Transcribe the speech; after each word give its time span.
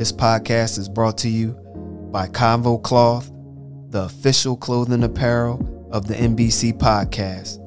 This 0.00 0.12
podcast 0.12 0.78
is 0.78 0.88
brought 0.88 1.18
to 1.18 1.28
you 1.28 1.52
by 2.10 2.26
Convo 2.26 2.82
Cloth, 2.82 3.30
the 3.90 4.04
official 4.04 4.56
clothing 4.56 5.04
apparel 5.04 5.88
of 5.92 6.06
the 6.06 6.14
NBC 6.14 6.72
podcast. 6.72 7.58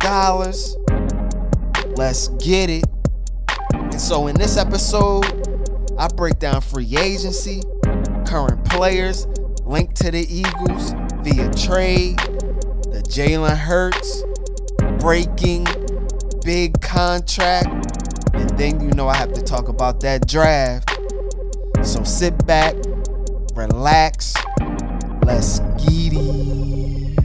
Let's 1.95 2.29
get 2.45 2.69
it. 2.69 2.85
And 3.73 4.01
so 4.01 4.27
in 4.27 4.37
this 4.37 4.57
episode, 4.57 5.25
I 5.99 6.09
break 6.09 6.39
down 6.39 6.61
free 6.63 6.97
agency, 6.97 7.63
current 8.27 8.65
players 8.65 9.27
linked 9.65 9.97
to 9.97 10.11
the 10.11 10.27
Eagles 10.29 10.93
via 11.23 11.49
trade, 11.55 12.19
the 12.91 13.03
Jalen 13.09 13.57
Hurts 13.57 14.25
breaking 15.01 15.67
big 16.45 16.81
contract, 16.81 17.69
and 18.35 18.51
then 18.59 18.81
you 18.81 18.91
know 18.93 19.09
I 19.09 19.17
have 19.17 19.33
to 19.35 19.43
talk 19.43 19.69
about 19.69 20.01
that 20.01 20.27
draft. 20.27 20.92
So 21.85 22.05
sit 22.05 22.47
back, 22.47 22.75
relax, 23.55 24.35
let's 25.25 25.59
get 25.59 26.13
it. 26.15 27.19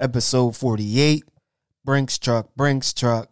Episode 0.00 0.56
48 0.56 1.24
Brinks 1.84 2.18
Truck, 2.18 2.54
Brinks 2.54 2.92
Truck. 2.92 3.30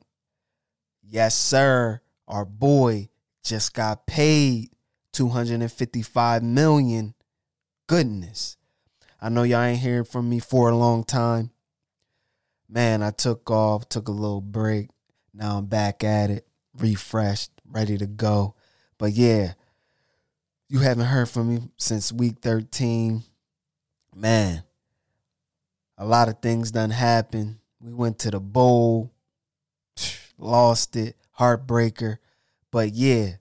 Yes, 1.02 1.34
sir. 1.36 2.00
Our 2.26 2.44
boy 2.44 3.08
just 3.44 3.74
got 3.74 4.06
paid 4.06 4.70
255 5.12 6.42
million. 6.42 7.14
Goodness. 7.86 8.56
I 9.20 9.28
know 9.28 9.42
y'all 9.42 9.62
ain't 9.62 9.80
hearing 9.80 10.04
from 10.04 10.28
me 10.30 10.38
for 10.38 10.70
a 10.70 10.76
long 10.76 11.04
time. 11.04 11.50
Man, 12.68 13.02
I 13.02 13.10
took 13.10 13.50
off, 13.50 13.88
took 13.88 14.08
a 14.08 14.12
little 14.12 14.40
break. 14.40 14.90
Now 15.34 15.58
I'm 15.58 15.66
back 15.66 16.02
at 16.02 16.30
it, 16.30 16.46
refreshed, 16.78 17.55
ready 17.70 17.98
to 17.98 18.06
go. 18.06 18.54
But 18.98 19.12
yeah, 19.12 19.54
you 20.68 20.80
haven't 20.80 21.06
heard 21.06 21.28
from 21.28 21.54
me 21.54 21.62
since 21.76 22.12
week 22.12 22.38
13. 22.40 23.22
Man, 24.14 24.62
a 25.98 26.06
lot 26.06 26.28
of 26.28 26.40
things 26.40 26.70
done 26.70 26.90
happened. 26.90 27.56
We 27.80 27.92
went 27.92 28.18
to 28.20 28.30
the 28.30 28.40
bowl, 28.40 29.12
lost 30.38 30.96
it, 30.96 31.16
heartbreaker. 31.38 32.18
But 32.70 32.94
yeah, 32.94 33.36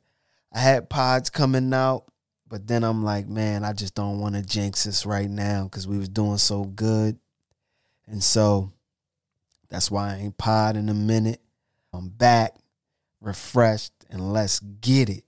I 0.54 0.60
had 0.60 0.90
pods 0.90 1.30
coming 1.30 1.74
out, 1.74 2.06
but 2.48 2.68
then 2.68 2.84
I'm 2.84 3.04
like, 3.04 3.28
man, 3.28 3.64
I 3.64 3.74
just 3.74 3.96
don't 3.96 4.20
want 4.20 4.36
to 4.36 4.42
jinx 4.42 4.84
this 4.84 5.06
right 5.06 5.30
now 5.30 5.64
because 5.64 5.88
we 5.88 5.98
was 5.98 6.10
doing 6.10 6.38
so 6.38 6.66
good. 6.66 7.18
And 8.08 8.24
so 8.24 8.72
that's 9.70 9.90
why 9.90 10.14
I 10.14 10.18
ain't 10.18 10.38
pod 10.38 10.78
in 10.78 10.90
a 10.90 10.94
minute. 10.94 11.42
I'm 11.92 12.10
back, 12.10 12.56
refreshed, 13.20 13.94
and 14.10 14.34
let's 14.34 14.60
get 14.60 15.10
it. 15.10 15.24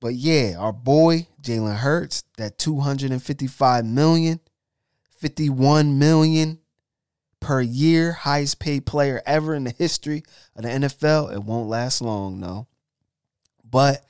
But 0.00 0.14
yeah, 0.14 0.56
our 0.58 0.72
boy 0.72 1.28
Jalen 1.40 1.76
Hurts, 1.76 2.24
that 2.36 2.58
255 2.58 3.84
million, 3.84 4.40
51 5.18 5.98
million 5.98 6.58
per 7.40 7.60
year, 7.60 8.12
highest 8.12 8.58
paid 8.58 8.86
player 8.86 9.22
ever 9.26 9.54
in 9.54 9.64
the 9.64 9.70
history 9.70 10.22
of 10.56 10.62
the 10.62 10.68
NFL. 10.68 11.34
It 11.34 11.42
won't 11.42 11.68
last 11.68 12.00
long, 12.00 12.40
no. 12.40 12.66
But 13.68 14.04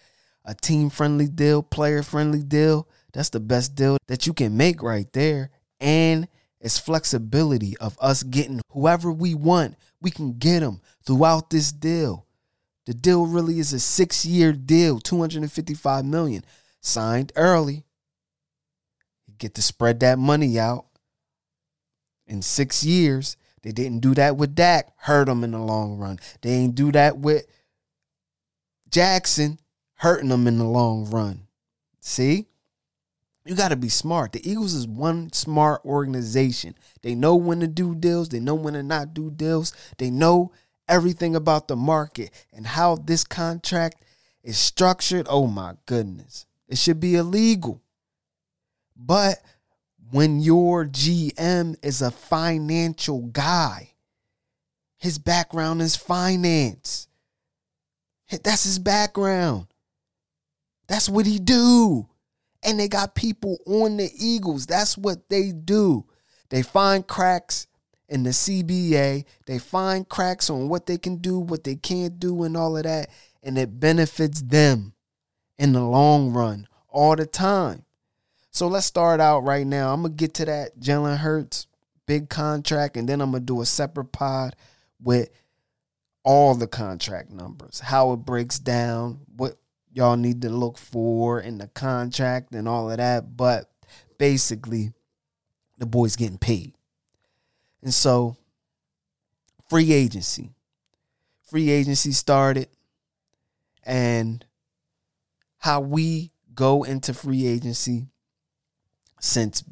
a 0.44 0.54
team 0.54 0.90
friendly 0.90 1.28
deal, 1.28 1.62
player 1.62 2.02
friendly 2.02 2.42
deal, 2.42 2.88
that's 3.12 3.30
the 3.30 3.40
best 3.40 3.74
deal 3.74 3.96
that 4.08 4.26
you 4.26 4.32
can 4.32 4.56
make 4.56 4.82
right 4.82 5.12
there. 5.12 5.50
And 5.80 6.28
it's 6.60 6.78
flexibility 6.78 7.76
of 7.78 7.96
us 8.00 8.22
getting 8.22 8.60
whoever 8.70 9.12
we 9.12 9.34
want. 9.34 9.76
We 10.00 10.10
can 10.10 10.38
get 10.38 10.60
them 10.60 10.80
throughout 11.04 11.50
this 11.50 11.72
deal. 11.72 12.26
The 12.86 12.94
deal 12.94 13.26
really 13.26 13.58
is 13.58 13.72
a 13.72 13.80
six 13.80 14.24
year 14.24 14.52
deal, 14.52 15.00
255 15.00 16.04
million, 16.04 16.44
signed 16.80 17.32
early. 17.36 17.84
You 19.26 19.34
get 19.38 19.54
to 19.54 19.62
spread 19.62 20.00
that 20.00 20.18
money 20.18 20.58
out 20.58 20.86
in 22.26 22.42
six 22.42 22.84
years. 22.84 23.36
They 23.62 23.72
didn't 23.72 24.00
do 24.00 24.14
that 24.14 24.36
with 24.36 24.54
Dak, 24.54 24.92
hurt 24.98 25.28
him 25.28 25.42
in 25.42 25.52
the 25.52 25.58
long 25.58 25.96
run. 25.96 26.18
They 26.42 26.50
ain't 26.50 26.74
do 26.74 26.92
that 26.92 27.16
with 27.18 27.46
Jackson, 28.90 29.58
hurting 29.94 30.28
them 30.28 30.46
in 30.46 30.58
the 30.58 30.64
long 30.64 31.08
run. 31.10 31.46
See? 32.00 32.46
You 33.46 33.54
got 33.54 33.68
to 33.68 33.76
be 33.76 33.90
smart. 33.90 34.32
The 34.32 34.48
Eagles 34.48 34.72
is 34.72 34.86
one 34.86 35.32
smart 35.32 35.82
organization. 35.84 36.74
They 37.02 37.14
know 37.14 37.34
when 37.34 37.60
to 37.60 37.66
do 37.66 37.94
deals, 37.94 38.30
they 38.30 38.40
know 38.40 38.54
when 38.54 38.74
to 38.74 38.82
not 38.82 39.12
do 39.12 39.30
deals. 39.30 39.74
They 39.98 40.10
know 40.10 40.52
everything 40.88 41.34
about 41.36 41.68
the 41.68 41.76
market 41.76 42.30
and 42.52 42.66
how 42.66 42.96
this 42.96 43.24
contract 43.24 44.04
is 44.42 44.58
structured. 44.58 45.26
Oh 45.28 45.46
my 45.46 45.74
goodness. 45.86 46.46
It 46.68 46.78
should 46.78 47.00
be 47.00 47.16
illegal. 47.16 47.82
But 48.96 49.40
when 50.10 50.40
your 50.40 50.84
GM 50.84 51.76
is 51.82 52.02
a 52.02 52.10
financial 52.10 53.22
guy, 53.22 53.92
his 54.96 55.18
background 55.18 55.82
is 55.82 55.96
finance. 55.96 57.08
That's 58.42 58.64
his 58.64 58.78
background. 58.78 59.66
That's 60.86 61.08
what 61.08 61.26
he 61.26 61.38
do. 61.38 62.08
And 62.62 62.80
they 62.80 62.88
got 62.88 63.14
people 63.14 63.58
on 63.66 63.98
the 63.98 64.10
Eagles. 64.18 64.66
That's 64.66 64.96
what 64.96 65.28
they 65.28 65.52
do. 65.52 66.06
They 66.48 66.62
find 66.62 67.06
cracks 67.06 67.66
in 68.08 68.22
the 68.22 68.30
CBA. 68.30 69.24
They 69.46 69.58
find 69.58 70.08
cracks 70.08 70.50
on 70.50 70.68
what 70.68 70.86
they 70.86 70.98
can 70.98 71.16
do, 71.16 71.38
what 71.38 71.64
they 71.64 71.76
can't 71.76 72.18
do, 72.18 72.42
and 72.44 72.56
all 72.56 72.76
of 72.76 72.84
that. 72.84 73.10
And 73.42 73.58
it 73.58 73.80
benefits 73.80 74.40
them 74.42 74.94
in 75.58 75.72
the 75.72 75.82
long 75.82 76.32
run 76.32 76.66
all 76.88 77.16
the 77.16 77.26
time. 77.26 77.84
So 78.50 78.68
let's 78.68 78.86
start 78.86 79.20
out 79.20 79.40
right 79.40 79.66
now. 79.66 79.92
I'm 79.92 80.02
going 80.02 80.12
to 80.12 80.16
get 80.16 80.34
to 80.34 80.44
that 80.44 80.78
Jalen 80.78 81.18
Hurts 81.18 81.66
big 82.06 82.28
contract, 82.28 82.96
and 82.96 83.08
then 83.08 83.20
I'm 83.20 83.30
going 83.30 83.42
to 83.42 83.46
do 83.46 83.60
a 83.60 83.66
separate 83.66 84.12
pod 84.12 84.54
with 85.00 85.30
all 86.22 86.54
the 86.54 86.66
contract 86.66 87.30
numbers, 87.30 87.80
how 87.80 88.12
it 88.12 88.18
breaks 88.18 88.58
down, 88.58 89.20
what 89.36 89.56
y'all 89.92 90.16
need 90.16 90.42
to 90.42 90.50
look 90.50 90.78
for 90.78 91.40
in 91.40 91.58
the 91.58 91.68
contract 91.68 92.54
and 92.54 92.68
all 92.68 92.90
of 92.90 92.96
that. 92.96 93.36
But 93.36 93.70
basically, 94.18 94.92
the 95.78 95.86
boy's 95.86 96.16
getting 96.16 96.38
paid. 96.38 96.74
And 97.84 97.92
so, 97.92 98.38
free 99.68 99.92
agency. 99.92 100.50
Free 101.42 101.70
agency 101.70 102.12
started, 102.12 102.68
and 103.84 104.44
how 105.58 105.80
we 105.80 106.32
go 106.54 106.82
into 106.82 107.12
free 107.12 107.46
agency 107.46 108.06
since 109.20 109.62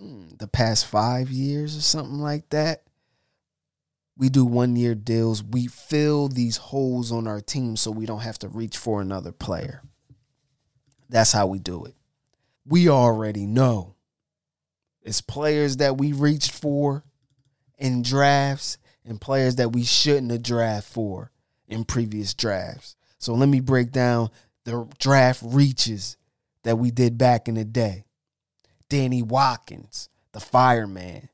mm, 0.00 0.36
the 0.38 0.48
past 0.48 0.86
five 0.86 1.30
years 1.30 1.76
or 1.76 1.80
something 1.80 2.18
like 2.18 2.48
that. 2.50 2.82
We 4.16 4.28
do 4.28 4.44
one 4.44 4.76
year 4.76 4.94
deals. 4.94 5.42
We 5.42 5.68
fill 5.68 6.28
these 6.28 6.56
holes 6.56 7.10
on 7.10 7.26
our 7.26 7.40
team 7.40 7.76
so 7.76 7.90
we 7.90 8.06
don't 8.06 8.20
have 8.20 8.38
to 8.40 8.48
reach 8.48 8.76
for 8.76 9.00
another 9.00 9.32
player. 9.32 9.82
That's 11.08 11.32
how 11.32 11.46
we 11.46 11.58
do 11.60 11.84
it. 11.84 11.94
We 12.66 12.88
already 12.88 13.46
know 13.46 13.93
it's 15.04 15.20
players 15.20 15.76
that 15.76 15.98
we 15.98 16.12
reached 16.12 16.50
for 16.50 17.04
in 17.78 18.02
drafts 18.02 18.78
and 19.04 19.20
players 19.20 19.56
that 19.56 19.72
we 19.72 19.84
shouldn't 19.84 20.32
have 20.32 20.42
drafted 20.42 20.92
for 20.92 21.30
in 21.68 21.84
previous 21.84 22.32
drafts. 22.34 22.96
So 23.18 23.34
let 23.34 23.48
me 23.48 23.60
break 23.60 23.92
down 23.92 24.30
the 24.64 24.88
draft 24.98 25.42
reaches 25.44 26.16
that 26.62 26.78
we 26.78 26.90
did 26.90 27.18
back 27.18 27.48
in 27.48 27.54
the 27.54 27.64
day. 27.64 28.06
Danny 28.88 29.22
Watkins, 29.22 30.08
the 30.32 30.40
fireman, 30.40 31.28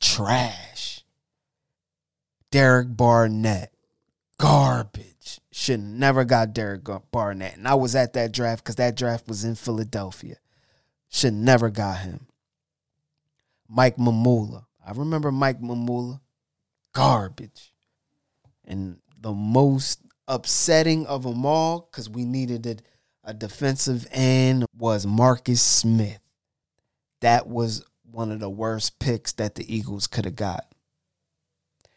trash. 0.00 1.04
Derek 2.50 2.96
Barnett, 2.96 3.72
garbage. 4.38 5.40
Should 5.52 5.80
never 5.80 6.24
got 6.24 6.54
Derek 6.54 6.82
Barnett. 7.10 7.56
And 7.56 7.68
I 7.68 7.74
was 7.74 7.94
at 7.94 8.14
that 8.14 8.32
draft 8.32 8.64
because 8.64 8.76
that 8.76 8.96
draft 8.96 9.28
was 9.28 9.44
in 9.44 9.54
Philadelphia. 9.54 10.36
Should 11.08 11.34
never 11.34 11.70
got 11.70 11.98
him. 11.98 12.26
Mike 13.74 13.96
Mamula. 13.96 14.66
I 14.86 14.92
remember 14.92 15.32
Mike 15.32 15.60
Mamula. 15.60 16.20
Garbage. 16.92 17.72
And 18.66 18.98
the 19.18 19.32
most 19.32 20.00
upsetting 20.28 21.06
of 21.06 21.22
them 21.22 21.46
all, 21.46 21.88
because 21.90 22.10
we 22.10 22.24
needed 22.24 22.82
a 23.24 23.32
defensive 23.32 24.06
end, 24.12 24.66
was 24.76 25.06
Marcus 25.06 25.62
Smith. 25.62 26.20
That 27.22 27.46
was 27.46 27.82
one 28.10 28.30
of 28.30 28.40
the 28.40 28.50
worst 28.50 28.98
picks 28.98 29.32
that 29.32 29.54
the 29.54 29.74
Eagles 29.74 30.06
could 30.06 30.26
have 30.26 30.36
got. 30.36 30.66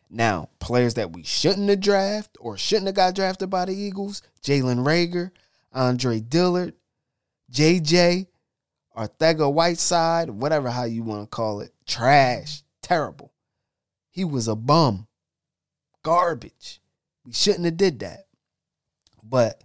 Now, 0.09 0.49
players 0.59 0.93
that 0.93 1.11
we 1.11 1.23
shouldn't 1.23 1.67
have 1.67 1.81
drafted 1.81 2.37
or 2.39 2.57
shouldn't 2.57 2.87
have 2.87 2.95
got 2.95 3.15
drafted 3.15 3.49
by 3.49 3.65
the 3.65 3.75
Eagles, 3.75 4.21
Jalen 4.41 4.85
Reagor, 4.85 5.31
Andre 5.73 6.21
Dillard, 6.21 6.73
JJ, 7.51 8.27
Arcega-Whiteside, 8.95 10.29
whatever 10.29 10.69
how 10.69 10.85
you 10.85 11.03
want 11.03 11.23
to 11.23 11.27
call 11.27 11.61
it, 11.61 11.73
trash, 11.85 12.63
terrible. 12.81 13.33
He 14.09 14.23
was 14.23 14.47
a 14.47 14.55
bum. 14.55 15.07
Garbage. 16.03 16.81
We 17.25 17.33
shouldn't 17.33 17.65
have 17.65 17.77
did 17.77 17.99
that. 17.99 18.27
But 19.23 19.63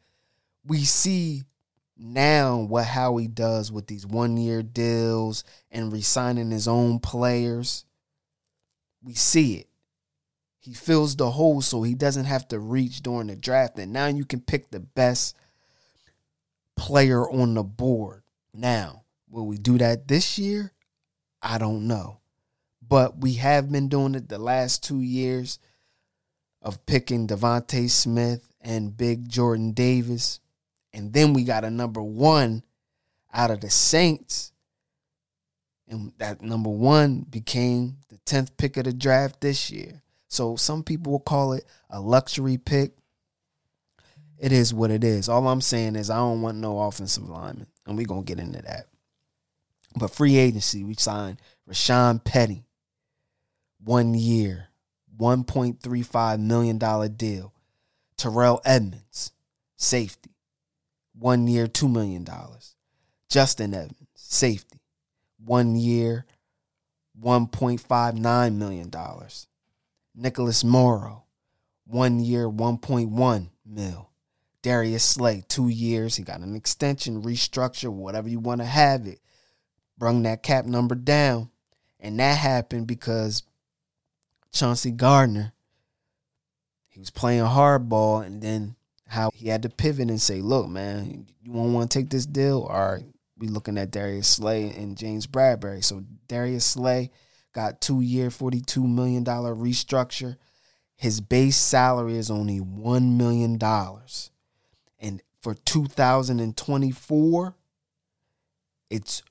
we 0.67 0.79
see 0.85 1.43
now 1.97 2.59
what 2.59 2.87
how 2.87 3.19
he 3.19 3.29
does 3.29 3.71
with 3.71 3.87
these 3.87 4.07
one 4.07 4.37
year 4.37 4.63
deals 4.63 5.45
and 5.71 5.93
resigning 5.93 6.51
his 6.51 6.67
own 6.67 6.99
players. 6.99 7.85
We 9.03 9.15
see 9.15 9.57
it. 9.57 9.69
He 10.59 10.75
fills 10.75 11.17
the 11.17 11.31
hole 11.31 11.63
so 11.63 11.83
he 11.83 11.95
doesn't 11.95 12.27
have 12.27 12.49
to 12.49 12.59
reach 12.59 13.03
during 13.03 13.29
the 13.29 13.37
draft. 13.37 13.79
And 13.79 13.93
now 13.93 14.07
you 14.07 14.25
can 14.25 14.41
pick 14.41 14.71
the 14.71 14.81
best 14.81 15.37
player 16.77 17.29
on 17.31 17.55
the 17.55 17.63
board. 17.63 18.23
Now, 18.53 19.05
will 19.31 19.47
we 19.47 19.57
do 19.57 19.79
that 19.79 20.09
this 20.09 20.39
year? 20.39 20.73
I 21.43 21.59
don't 21.59 21.87
know. 21.87 22.19
But 22.87 23.19
we 23.19 23.35
have 23.35 23.71
been 23.71 23.89
doing 23.89 24.15
it 24.15 24.29
the 24.29 24.39
last 24.39 24.83
two 24.83 25.01
years 25.01 25.59
of 26.61 26.85
picking 26.87 27.27
DeVonta 27.27 27.89
Smith 27.89 28.53
and 28.61 28.97
Big 28.97 29.29
Jordan 29.29 29.73
Davis. 29.73 30.41
And 30.93 31.13
then 31.13 31.33
we 31.33 31.45
got 31.45 31.65
a 31.65 31.71
number 31.71 32.03
one 32.03 32.65
out 33.33 33.51
of 33.51 33.61
the 33.61 33.71
Saints. 33.71 34.53
And 35.89 36.13
that 36.19 36.43
number 36.43 36.71
one 36.71 37.21
became 37.23 37.99
the 38.09 38.17
10th 38.27 38.57
pick 38.57 38.77
of 38.77 38.85
the 38.85 38.93
draft 38.93 39.41
this 39.41 39.71
year. 39.71 40.03
So 40.29 40.57
some 40.57 40.83
people 40.83 41.13
will 41.13 41.21
call 41.21 41.53
it 41.53 41.65
a 41.89 42.01
luxury 42.01 42.59
pick. 42.59 42.93
It 44.39 44.53
is 44.53 44.73
what 44.73 44.91
it 44.91 45.05
is. 45.05 45.29
All 45.29 45.47
I'm 45.49 45.61
saying 45.61 45.97
is 45.97 46.09
I 46.09 46.17
don't 46.17 46.43
want 46.43 46.59
no 46.59 46.81
offensive 46.81 47.29
lineman. 47.29 47.67
And 47.87 47.97
we're 47.97 48.07
going 48.07 48.25
to 48.25 48.35
get 48.35 48.43
into 48.43 48.63
that. 48.63 48.87
But 49.97 50.11
free 50.13 50.37
agency, 50.37 50.85
we 50.85 50.95
signed 50.95 51.41
Rashaad 51.69 52.25
Penny, 52.25 52.65
One 53.83 54.15
year, 54.15 54.69
$1.35 55.19 56.41
million 56.41 56.79
deal. 57.17 57.55
Terrell 58.17 58.61
Edmunds, 58.65 59.33
safety. 59.77 60.31
One 61.19 61.47
year, 61.47 61.67
$2 61.67 61.91
million. 61.91 62.27
Justin 63.29 63.75
Evans, 63.75 64.09
safety. 64.15 64.81
One 65.45 65.77
year, 65.77 66.27
$1.59 67.23 68.55
million. 68.55 68.91
Nicholas 70.15 70.65
Morrow, 70.65 71.25
one 71.87 72.21
year, 72.21 72.49
1.1 72.49 73.49
mil. 73.67 74.11
Darius 74.63 75.05
Slay, 75.05 75.43
two 75.49 75.69
years. 75.69 76.17
He 76.17 76.23
got 76.23 76.41
an 76.41 76.55
extension, 76.55 77.23
restructure, 77.23 77.91
whatever 77.91 78.29
you 78.29 78.39
want 78.39 78.61
to 78.61 78.67
have 78.67 79.07
it. 79.07 79.21
Brung 80.01 80.25
that 80.25 80.43
cap 80.43 80.65
number 80.65 80.97
down. 80.97 81.51
And 82.01 82.19
that 82.19 82.39
happened 82.39 82.89
because 82.89 83.45
Chauncey 84.51 84.91
Gardner, 84.91 85.53
he 86.89 86.99
was 86.99 87.11
playing 87.11 87.45
hardball, 87.45 88.25
and 88.25 88.43
then 88.43 88.75
how 89.07 89.31
he 89.35 89.49
had 89.49 89.63
to 89.63 89.69
pivot 89.69 90.09
and 90.09 90.21
say, 90.21 90.41
look, 90.41 90.69
man, 90.69 91.27
you 91.43 91.53
won't 91.53 91.75
want 91.75 91.91
to 91.91 91.99
take 91.99 92.11
this 92.11 92.27
deal? 92.27 92.67
Right, 92.67 93.05
we 93.39 93.49
looking 93.49 93.79
at 93.79 93.91
Darius 93.91 94.27
Slay 94.27 94.71
and 94.71 94.97
James 94.97 95.27
Bradberry. 95.27 95.85
So 95.85 96.05
Darius 96.27 96.65
Slay 96.65 97.11
got 97.53 97.81
two 97.81 98.01
year, 98.01 98.31
$42 98.31 98.89
million 98.89 99.25
restructure. 99.25 100.37
His 100.97 101.21
base 101.21 101.57
salary 101.57 102.17
is 102.17 102.31
only 102.31 102.61
$1 102.61 103.17
million. 103.17 103.59
And 104.99 105.23
for 105.43 105.55
2024, 105.55 107.55
it's 108.91 109.23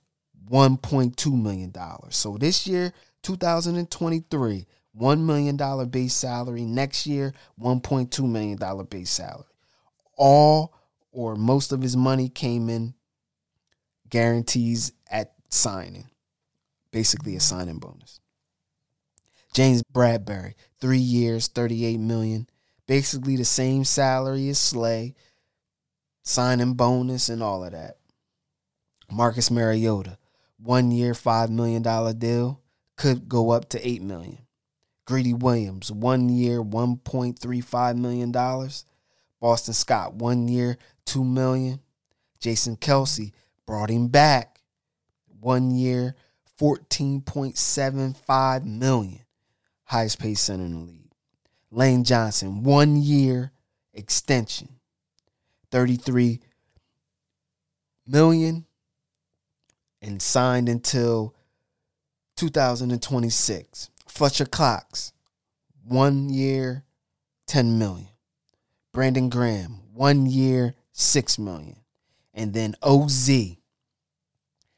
$1.2 0.50 1.42
million. 1.42 1.74
So 2.10 2.38
this 2.38 2.68
year, 2.68 2.94
2023, 3.24 4.66
$1 5.00 5.20
million 5.20 5.90
base 5.90 6.14
salary. 6.14 6.66
Next 6.66 7.06
year, 7.06 7.34
$1.2 7.62 8.30
million 8.30 8.86
base 8.86 9.10
salary. 9.10 9.46
All 10.18 10.74
or 11.12 11.36
most 11.36 11.72
of 11.72 11.82
his 11.82 11.96
money 11.96 12.30
came 12.30 12.70
in 12.70 12.94
guarantees 14.10 14.92
at 15.10 15.34
signing, 15.50 16.10
basically 16.92 17.36
a 17.36 17.40
signing 17.40 17.80
bonus. 17.80 18.20
James 19.54 19.82
Bradberry, 19.94 20.54
three 20.80 21.00
years, 21.00 21.48
38 21.48 21.98
million, 21.98 22.48
basically 22.88 23.36
the 23.36 23.46
same 23.46 23.84
salary 23.84 24.50
as 24.50 24.60
Slay, 24.60 25.16
signing 26.24 26.74
bonus 26.74 27.30
and 27.30 27.42
all 27.42 27.64
of 27.64 27.72
that. 27.72 27.98
Marcus 29.12 29.50
Mariota, 29.50 30.18
one 30.62 30.92
year, 30.92 31.14
$5 31.14 31.50
million 31.50 31.82
deal, 32.18 32.62
could 32.98 33.30
go 33.30 33.52
up 33.52 33.70
to 33.70 33.88
8 33.88 34.02
million. 34.02 34.40
Greedy 35.06 35.34
Williams, 35.34 35.92
one 35.92 36.30
year, 36.30 36.62
$1.35 36.62 37.98
million. 37.98 38.32
Boston 39.40 39.74
Scott, 39.74 40.16
one 40.16 40.48
year, 40.48 40.78
2 41.06 41.24
million. 41.24 41.80
Jason 42.40 42.76
Kelce 42.76 43.32
brought 43.66 43.90
him 43.90 44.08
back. 44.08 44.60
One 45.40 45.72
year, 45.72 46.16
14.75 46.60 48.66
million. 48.66 49.22
Highest 49.86 50.20
paid 50.20 50.36
center 50.36 50.66
in 50.66 50.74
the 50.74 50.80
league. 50.80 51.12
Lane 51.72 52.04
Johnson, 52.04 52.64
one 52.64 52.98
year 52.98 53.52
extension. 53.94 54.70
33 55.72 56.42
million 58.06 58.66
and 60.02 60.22
signed 60.22 60.70
until 60.70 61.36
2026. 62.38 63.90
Fletcher 64.08 64.46
Cox, 64.46 65.14
one 65.84 66.30
year, 66.30 66.84
10 67.48 67.78
million. 67.78 68.08
Brandon 68.92 69.30
Graham, 69.30 69.82
one 69.94 70.26
year, 70.26 70.76
6 70.94 71.40
million. 71.40 71.78
And 72.34 72.54
then 72.54 72.76
OZ, 72.82 73.28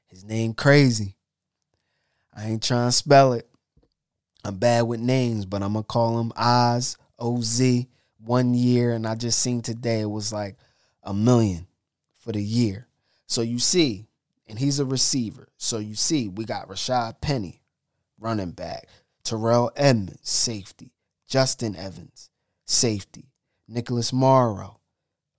his 0.07 0.23
name 0.23 0.53
crazy. 0.53 1.15
I 2.35 2.45
ain't 2.45 2.63
trying 2.63 2.87
to 2.87 2.91
spell 2.91 3.33
it. 3.33 3.47
I'm 4.43 4.57
bad 4.57 4.83
with 4.83 4.99
names, 4.99 5.45
but 5.45 5.61
I'm 5.61 5.73
gonna 5.73 5.83
call 5.83 6.19
him 6.19 6.31
Oz 6.35 6.97
OZ. 7.19 7.85
One 8.23 8.53
year, 8.53 8.93
and 8.93 9.07
I 9.07 9.15
just 9.15 9.39
seen 9.39 9.61
today 9.61 10.01
it 10.01 10.09
was 10.09 10.31
like 10.31 10.55
a 11.01 11.11
million 11.13 11.65
for 12.19 12.31
the 12.31 12.41
year. 12.41 12.87
So 13.25 13.41
you 13.41 13.57
see, 13.57 14.05
and 14.51 14.59
he's 14.59 14.81
a 14.81 14.85
receiver. 14.85 15.47
So 15.55 15.77
you 15.77 15.95
see, 15.95 16.27
we 16.27 16.43
got 16.43 16.67
Rashaad 16.67 17.21
Penny, 17.21 17.61
running 18.19 18.51
back, 18.51 18.89
Terrell 19.23 19.71
Edmunds, 19.77 20.29
safety, 20.29 20.91
Justin 21.25 21.73
Evans, 21.73 22.29
safety, 22.65 23.31
Nicholas 23.69 24.11
Morrow, 24.11 24.81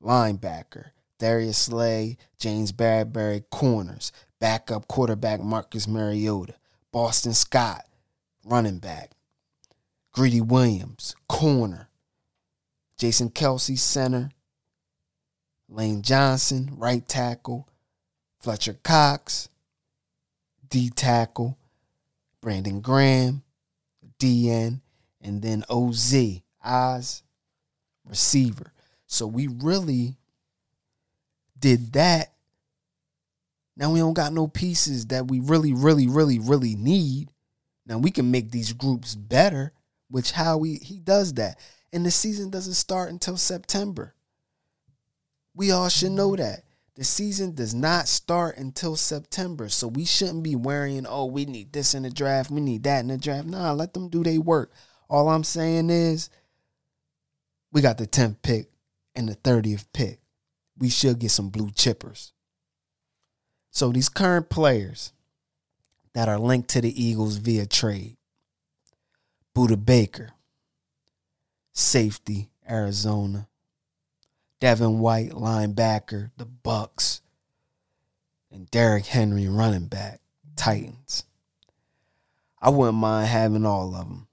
linebacker, 0.02 0.92
Darius 1.18 1.58
Slay, 1.58 2.16
James 2.38 2.72
Bradberry, 2.72 3.44
corners, 3.50 4.12
backup 4.40 4.88
quarterback 4.88 5.42
Marcus 5.42 5.86
Mariota, 5.86 6.54
Boston 6.90 7.34
Scott, 7.34 7.84
running 8.46 8.78
back, 8.78 9.10
Greedy 10.12 10.40
Williams, 10.40 11.14
corner, 11.28 11.90
Jason 12.96 13.28
Kelce, 13.28 13.78
center, 13.78 14.30
Lane 15.68 16.00
Johnson, 16.00 16.70
right 16.78 17.06
tackle, 17.06 17.68
Fletcher 18.42 18.76
Cox, 18.82 19.48
D 20.68 20.90
tackle, 20.90 21.56
Brandon 22.40 22.80
Graham, 22.80 23.44
DN, 24.18 24.80
and 25.20 25.40
then 25.40 25.64
OZ, 25.70 26.40
Oz, 26.64 27.22
receiver. 28.04 28.72
So 29.06 29.28
we 29.28 29.46
really 29.46 30.16
did 31.56 31.92
that. 31.92 32.32
Now 33.76 33.92
we 33.92 34.00
don't 34.00 34.12
got 34.12 34.32
no 34.32 34.48
pieces 34.48 35.06
that 35.06 35.28
we 35.28 35.38
really, 35.38 35.72
really, 35.72 36.08
really, 36.08 36.40
really 36.40 36.74
need. 36.74 37.30
Now 37.86 37.98
we 37.98 38.10
can 38.10 38.32
make 38.32 38.50
these 38.50 38.72
groups 38.72 39.14
better, 39.14 39.72
which 40.10 40.32
how 40.32 40.58
we 40.58 40.78
he 40.78 40.98
does 40.98 41.34
that. 41.34 41.60
And 41.92 42.04
the 42.04 42.10
season 42.10 42.50
doesn't 42.50 42.74
start 42.74 43.10
until 43.10 43.36
September. 43.36 44.14
We 45.54 45.70
all 45.70 45.88
should 45.88 46.12
know 46.12 46.34
that. 46.34 46.64
The 46.96 47.04
season 47.04 47.54
does 47.54 47.74
not 47.74 48.06
start 48.06 48.58
until 48.58 48.96
September. 48.96 49.68
So 49.68 49.88
we 49.88 50.04
shouldn't 50.04 50.42
be 50.42 50.56
worrying, 50.56 51.06
oh, 51.08 51.26
we 51.26 51.46
need 51.46 51.72
this 51.72 51.94
in 51.94 52.02
the 52.02 52.10
draft, 52.10 52.50
we 52.50 52.60
need 52.60 52.82
that 52.82 53.00
in 53.00 53.08
the 53.08 53.16
draft. 53.16 53.46
Nah, 53.46 53.72
let 53.72 53.94
them 53.94 54.08
do 54.08 54.22
their 54.22 54.40
work. 54.40 54.72
All 55.08 55.28
I'm 55.28 55.44
saying 55.44 55.90
is 55.90 56.28
we 57.72 57.80
got 57.80 57.98
the 57.98 58.06
10th 58.06 58.42
pick 58.42 58.68
and 59.14 59.28
the 59.28 59.36
30th 59.36 59.86
pick. 59.94 60.20
We 60.78 60.90
should 60.90 61.18
get 61.18 61.30
some 61.30 61.48
blue 61.48 61.70
chippers. 61.70 62.32
So 63.70 63.90
these 63.90 64.10
current 64.10 64.50
players 64.50 65.12
that 66.14 66.28
are 66.28 66.38
linked 66.38 66.68
to 66.70 66.80
the 66.80 67.02
Eagles 67.02 67.36
via 67.36 67.66
trade. 67.66 68.16
Budda 69.56 69.82
Baker, 69.82 70.30
safety, 71.74 72.50
Arizona. 72.68 73.48
Devin 74.62 75.00
White, 75.00 75.30
linebacker, 75.30 76.30
the 76.36 76.44
Bucks, 76.44 77.20
and 78.48 78.70
Derrick 78.70 79.06
Henry, 79.06 79.48
running 79.48 79.88
back, 79.88 80.20
Titans. 80.54 81.24
I 82.60 82.70
wouldn't 82.70 82.96
mind 82.96 83.26
having 83.26 83.66
all 83.66 83.92
of 83.92 84.06
them. 84.06 84.28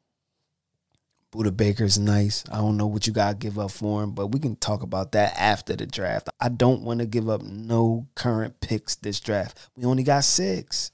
Budda 1.31 1.57
Baker's 1.57 1.97
nice. 1.97 2.43
I 2.51 2.57
don't 2.57 2.77
know 2.77 2.85
what 2.85 3.07
you 3.07 3.13
got 3.13 3.31
to 3.31 3.37
give 3.37 3.57
up 3.57 3.71
for 3.71 4.03
him, 4.03 4.11
but 4.11 4.27
we 4.27 4.39
can 4.39 4.55
talk 4.55 4.83
about 4.83 5.13
that 5.13 5.33
after 5.35 5.75
the 5.75 5.87
draft. 5.87 6.29
I 6.39 6.49
don't 6.49 6.83
want 6.83 6.99
to 6.99 7.07
give 7.07 7.27
up 7.27 7.41
no 7.41 8.05
current 8.13 8.61
picks 8.61 8.93
this 8.93 9.19
draft. 9.19 9.57
We 9.75 9.85
only 9.85 10.03
got 10.03 10.25
six. 10.25 10.91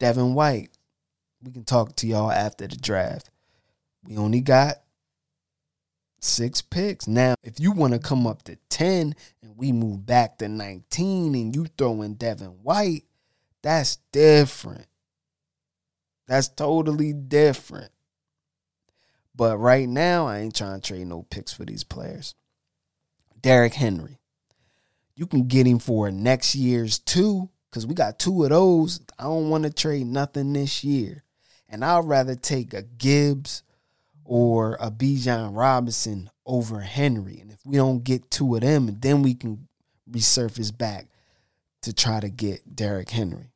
Devin 0.00 0.34
White, 0.34 0.70
we 1.44 1.52
can 1.52 1.62
talk 1.62 1.94
to 1.94 2.08
y'all 2.08 2.32
after 2.32 2.66
the 2.66 2.74
draft. 2.74 3.30
We 4.04 4.16
only 4.16 4.40
got 4.40 4.78
six 6.20 6.62
picks. 6.62 7.06
Now, 7.06 7.34
if 7.42 7.60
you 7.60 7.72
want 7.72 7.92
to 7.92 7.98
come 7.98 8.26
up 8.26 8.42
to 8.44 8.56
10 8.70 9.14
and 9.42 9.56
we 9.56 9.72
move 9.72 10.06
back 10.06 10.38
to 10.38 10.48
19 10.48 11.34
and 11.34 11.54
you 11.54 11.66
throw 11.78 12.02
in 12.02 12.14
Devin 12.14 12.58
White, 12.62 13.04
that's 13.62 13.96
different. 14.12 14.86
That's 16.26 16.48
totally 16.48 17.12
different. 17.12 17.90
But 19.34 19.58
right 19.58 19.88
now, 19.88 20.26
I 20.26 20.38
ain't 20.38 20.56
trying 20.56 20.80
to 20.80 20.86
trade 20.86 21.06
no 21.06 21.22
picks 21.22 21.52
for 21.52 21.64
these 21.64 21.84
players. 21.84 22.34
Derrick 23.40 23.74
Henry. 23.74 24.18
You 25.14 25.26
can 25.26 25.46
get 25.46 25.66
him 25.66 25.78
for 25.78 26.10
next 26.10 26.54
year's 26.54 26.98
two, 26.98 27.50
because 27.70 27.86
we 27.86 27.94
got 27.94 28.18
two 28.18 28.44
of 28.44 28.50
those. 28.50 29.00
I 29.18 29.24
don't 29.24 29.50
want 29.50 29.64
to 29.64 29.70
trade 29.70 30.06
nothing 30.06 30.52
this 30.52 30.82
year. 30.82 31.22
And 31.68 31.84
I'd 31.84 32.04
rather 32.04 32.34
take 32.34 32.72
a 32.72 32.82
Gibbs 32.82 33.62
or 34.26 34.76
a 34.80 34.90
Bijan 34.90 35.56
Robinson 35.56 36.30
over 36.44 36.80
Henry. 36.80 37.38
And 37.40 37.50
if 37.50 37.64
we 37.64 37.76
don't 37.76 38.04
get 38.04 38.30
two 38.30 38.54
of 38.54 38.60
them, 38.60 38.98
then 39.00 39.22
we 39.22 39.34
can 39.34 39.68
resurface 40.10 40.76
back 40.76 41.06
to 41.82 41.92
try 41.92 42.20
to 42.20 42.28
get 42.28 42.74
Derrick 42.74 43.10
Henry. 43.10 43.52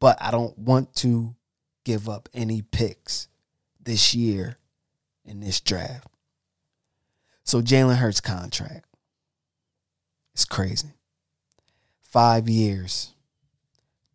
But 0.00 0.16
I 0.20 0.30
don't 0.30 0.56
want 0.56 0.94
to 0.96 1.34
give 1.84 2.08
up 2.08 2.28
any 2.32 2.62
picks 2.62 3.28
this 3.82 4.14
year 4.14 4.56
in 5.24 5.40
this 5.40 5.60
draft. 5.60 6.06
So 7.44 7.60
Jalen 7.62 7.96
Hurts 7.96 8.20
contract. 8.20 8.84
It's 10.34 10.44
crazy. 10.44 10.92
Five 12.00 12.48
years, 12.48 13.14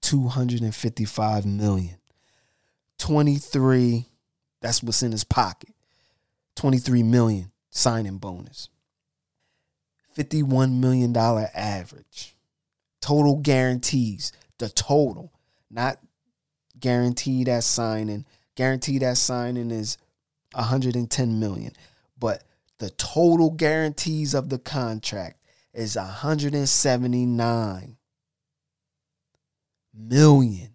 255 0.02 1.46
million. 1.46 1.98
23 3.00 4.06
that's 4.64 4.82
what's 4.82 5.04
in 5.04 5.12
his 5.12 5.26
pocket. 5.26 5.76
23 6.56 7.04
million 7.04 7.52
signing 7.70 8.18
bonus. 8.18 8.70
51 10.14 10.80
million 10.80 11.12
dollar 11.12 11.50
average. 11.54 12.38
Total 13.02 13.36
guarantees, 13.36 14.32
the 14.60 14.70
total, 14.70 15.34
not 15.70 16.00
guaranteed 16.80 17.50
as 17.50 17.66
signing. 17.66 18.26
Guaranteed 18.56 19.04
as 19.04 19.20
signing 19.20 19.70
is 19.70 19.98
110 20.54 21.40
million, 21.40 21.74
but 22.18 22.44
the 22.78 22.92
total 22.92 23.50
guarantees 23.50 24.34
of 24.34 24.48
the 24.48 24.60
contract 24.60 25.42
is 25.74 25.98
179 25.98 27.98
million. 29.94 30.70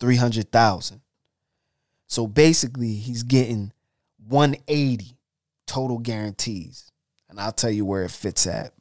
300,000. 0.00 1.00
So 2.08 2.26
basically, 2.26 2.94
he's 2.94 3.22
getting 3.22 3.72
180 4.26 5.18
total 5.66 5.98
guarantees. 5.98 6.90
And 7.28 7.38
I'll 7.38 7.52
tell 7.52 7.70
you 7.70 7.84
where 7.84 8.02
it 8.02 8.10
fits 8.10 8.46
at 8.46 8.72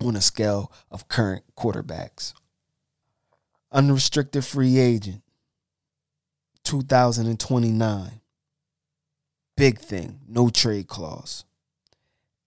on 0.00 0.14
a 0.14 0.20
scale 0.20 0.70
of 0.90 1.08
current 1.08 1.42
quarterbacks. 1.56 2.34
Unrestricted 3.72 4.44
free 4.44 4.78
agent, 4.78 5.22
2029. 6.64 8.20
Big 9.56 9.78
thing, 9.78 10.20
no 10.28 10.50
trade 10.50 10.86
clause. 10.86 11.44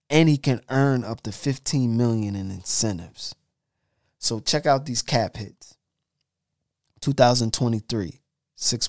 And 0.08 0.28
he 0.28 0.38
can 0.38 0.62
earn 0.70 1.04
up 1.04 1.22
to 1.22 1.32
15 1.32 1.96
million 1.96 2.36
in 2.36 2.50
incentives. 2.50 3.34
So 4.18 4.40
check 4.40 4.64
out 4.64 4.86
these 4.86 5.02
cap 5.02 5.36
hits. 5.36 5.76
2023, 7.00 8.20
6. 8.56 8.88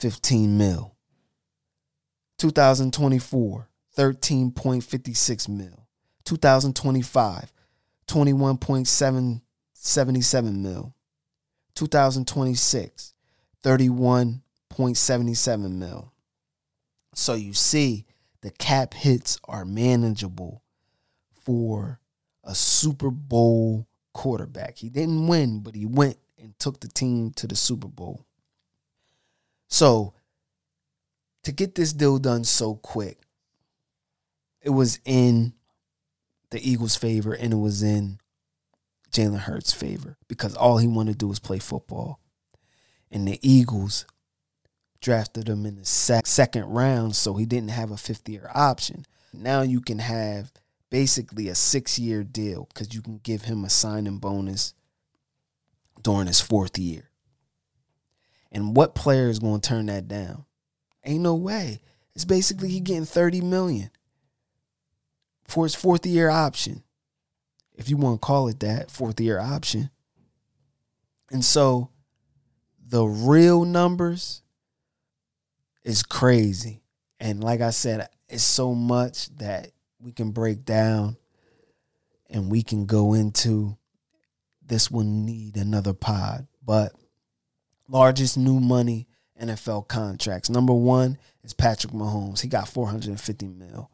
15 0.00 0.58
mil. 0.58 0.96
2024, 2.38 3.68
13.56 3.96 5.48
mil. 5.48 5.86
2025, 6.24 7.52
21.777 8.08 10.56
mil. 10.56 10.96
2026, 11.74 13.14
31.77 13.62 15.72
mil. 15.72 16.12
So 17.14 17.34
you 17.34 17.52
see, 17.52 18.06
the 18.40 18.52
cap 18.52 18.94
hits 18.94 19.38
are 19.44 19.66
manageable 19.66 20.62
for 21.44 22.00
a 22.42 22.54
Super 22.54 23.10
Bowl 23.10 23.86
quarterback. 24.14 24.78
He 24.78 24.88
didn't 24.88 25.26
win, 25.26 25.60
but 25.60 25.74
he 25.74 25.84
went 25.84 26.16
and 26.42 26.58
took 26.58 26.80
the 26.80 26.88
team 26.88 27.32
to 27.32 27.46
the 27.46 27.56
Super 27.56 27.88
Bowl. 27.88 28.24
So 29.70 30.12
to 31.44 31.52
get 31.52 31.74
this 31.74 31.92
deal 31.92 32.18
done 32.18 32.44
so 32.44 32.74
quick, 32.74 33.18
it 34.60 34.70
was 34.70 34.98
in 35.04 35.54
the 36.50 36.60
Eagles' 36.68 36.96
favor 36.96 37.32
and 37.32 37.52
it 37.52 37.56
was 37.56 37.82
in 37.82 38.18
Jalen 39.12 39.40
Hurts' 39.40 39.72
favor 39.72 40.18
because 40.28 40.54
all 40.54 40.78
he 40.78 40.86
wanted 40.86 41.12
to 41.12 41.18
do 41.18 41.28
was 41.28 41.38
play 41.38 41.58
football. 41.58 42.20
And 43.10 43.26
the 43.26 43.38
Eagles 43.42 44.06
drafted 45.00 45.48
him 45.48 45.64
in 45.64 45.76
the 45.76 45.84
sec- 45.84 46.26
second 46.26 46.64
round, 46.66 47.16
so 47.16 47.34
he 47.34 47.46
didn't 47.46 47.70
have 47.70 47.90
a 47.90 47.96
fifth 47.96 48.28
year 48.28 48.50
option. 48.54 49.06
Now 49.32 49.62
you 49.62 49.80
can 49.80 49.98
have 49.98 50.52
basically 50.90 51.48
a 51.48 51.54
six 51.54 51.98
year 51.98 52.22
deal 52.22 52.68
because 52.72 52.94
you 52.94 53.00
can 53.00 53.18
give 53.22 53.42
him 53.42 53.64
a 53.64 53.70
signing 53.70 54.18
bonus 54.18 54.74
during 56.02 56.26
his 56.26 56.40
fourth 56.40 56.78
year. 56.78 57.09
And 58.52 58.76
what 58.76 58.94
player 58.94 59.28
is 59.28 59.38
going 59.38 59.60
to 59.60 59.68
turn 59.68 59.86
that 59.86 60.08
down? 60.08 60.44
Ain't 61.04 61.22
no 61.22 61.34
way. 61.34 61.80
It's 62.14 62.24
basically 62.24 62.68
he 62.68 62.80
getting 62.80 63.04
30 63.04 63.40
million 63.40 63.90
for 65.46 65.64
his 65.64 65.74
fourth 65.74 66.04
year 66.06 66.28
option. 66.28 66.82
If 67.74 67.88
you 67.88 67.96
want 67.96 68.20
to 68.20 68.26
call 68.26 68.48
it 68.48 68.60
that, 68.60 68.90
fourth 68.90 69.20
year 69.20 69.38
option. 69.38 69.90
And 71.30 71.44
so 71.44 71.90
the 72.86 73.04
real 73.04 73.64
numbers 73.64 74.42
is 75.84 76.02
crazy. 76.02 76.82
And 77.18 77.42
like 77.42 77.60
I 77.60 77.70
said, 77.70 78.08
it's 78.28 78.42
so 78.42 78.74
much 78.74 79.34
that 79.36 79.70
we 80.00 80.12
can 80.12 80.30
break 80.32 80.64
down 80.64 81.16
and 82.28 82.50
we 82.50 82.62
can 82.62 82.86
go 82.86 83.14
into. 83.14 83.76
This 84.64 84.88
will 84.88 85.04
need 85.04 85.56
another 85.56 85.92
pod. 85.92 86.46
But 86.64 86.92
largest 87.90 88.38
new 88.38 88.60
money 88.60 89.08
NFL 89.40 89.88
contracts. 89.88 90.48
Number 90.48 90.72
one 90.72 91.18
is 91.42 91.52
Patrick 91.52 91.92
Mahomes. 91.92 92.40
He 92.40 92.48
got 92.48 92.68
450 92.68 93.48
mil. 93.48 93.90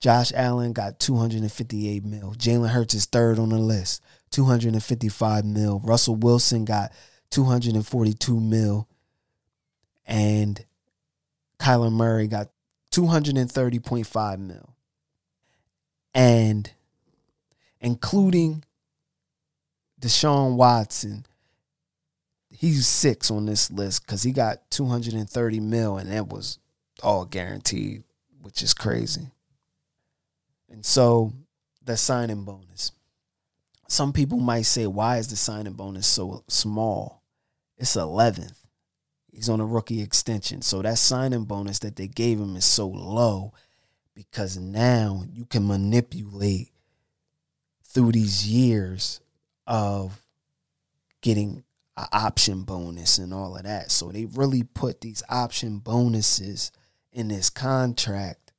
Josh 0.00 0.32
Allen 0.34 0.72
got 0.72 0.98
258 0.98 2.04
mil. 2.04 2.34
Jalen 2.36 2.68
Hurts 2.68 2.94
is 2.94 3.06
third 3.06 3.38
on 3.38 3.48
the 3.48 3.58
list, 3.58 4.02
255 4.30 5.44
mil. 5.44 5.80
Russell 5.84 6.16
Wilson 6.16 6.64
got 6.64 6.92
242 7.30 8.38
mil. 8.40 8.88
and 10.06 10.64
Kyler 11.58 11.90
Murray 11.90 12.26
got 12.26 12.48
230.5 12.92 14.38
mil. 14.38 14.74
And 16.14 16.70
including 17.80 18.64
Deshaun 20.00 20.56
Watson, 20.56 21.24
he's 22.56 22.86
six 22.86 23.30
on 23.30 23.46
this 23.46 23.70
list 23.70 24.06
because 24.06 24.22
he 24.22 24.32
got 24.32 24.70
230 24.70 25.60
mil 25.60 25.98
and 25.98 26.10
that 26.10 26.28
was 26.28 26.58
all 27.02 27.24
guaranteed, 27.24 28.04
which 28.42 28.62
is 28.62 28.72
crazy. 28.72 29.30
And 30.70 30.84
so 30.84 31.32
the 31.84 31.96
signing 31.96 32.44
bonus. 32.44 32.92
Some 33.88 34.12
people 34.12 34.38
might 34.38 34.62
say, 34.62 34.86
why 34.86 35.18
is 35.18 35.28
the 35.28 35.36
signing 35.36 35.74
bonus 35.74 36.06
so 36.06 36.42
small? 36.48 37.22
It's 37.76 37.96
11th. 37.96 38.56
He's 39.30 39.48
on 39.48 39.60
a 39.60 39.66
rookie 39.66 40.00
extension. 40.00 40.62
So 40.62 40.80
that 40.82 40.98
signing 40.98 41.44
bonus 41.44 41.80
that 41.80 41.96
they 41.96 42.06
gave 42.06 42.38
him 42.38 42.56
is 42.56 42.64
so 42.64 42.86
low 42.86 43.52
because 44.14 44.56
now 44.56 45.24
you 45.32 45.44
can 45.44 45.66
manipulate 45.66 46.70
through 47.82 48.12
these 48.12 48.46
years 48.46 49.20
of 49.66 50.22
getting 51.20 51.64
an 51.96 52.06
option 52.12 52.62
bonus 52.62 53.18
and 53.18 53.32
all 53.32 53.56
of 53.56 53.64
that. 53.64 53.90
So 53.90 54.10
they 54.10 54.24
really 54.26 54.62
put 54.62 55.00
these 55.00 55.22
option 55.28 55.78
bonuses 55.78 56.72
in 57.12 57.28
this 57.28 57.50
contract 57.50 58.52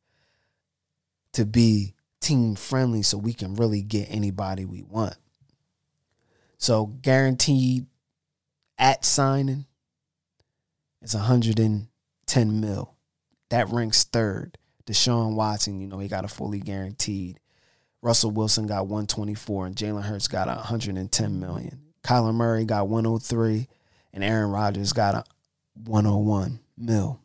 to 1.34 1.46
be 1.46 1.94
team 2.22 2.56
friendly 2.56 3.04
so 3.04 3.18
we 3.18 3.34
can 3.34 3.56
really 3.56 3.82
get 3.82 4.08
anybody 4.10 4.66
we 4.66 4.82
want. 4.82 5.18
So 6.58 6.86
guaranteed 6.86 7.86
at 8.78 9.06
signing 9.06 9.66
is 11.02 11.14
110 11.14 12.62
mil. 12.62 12.96
That 13.50 13.70
ranks 13.70 14.06
third. 14.06 14.58
Deshaun 14.86 15.36
Watson, 15.36 15.82
you 15.82 15.88
know, 15.88 16.00
he 16.00 16.08
got 16.08 16.26
a 16.26 16.30
fully 16.30 16.60
guaranteed. 16.60 17.40
Russell 18.02 18.32
Wilson 18.32 18.68
got 18.68 18.88
124 18.88 19.66
and 19.66 19.76
Jalen 19.76 20.04
Hurts 20.04 20.28
got 20.28 20.48
110 20.48 21.40
million. 21.40 21.85
Kyler 22.06 22.36
Murray 22.36 22.66
got 22.66 22.88
103 22.88 23.68
and 24.14 24.24
Aaron 24.24 24.52
Rodgers 24.52 24.94
got 24.94 25.16
a 25.16 25.24
101 25.86 26.60
mil. 26.78 27.20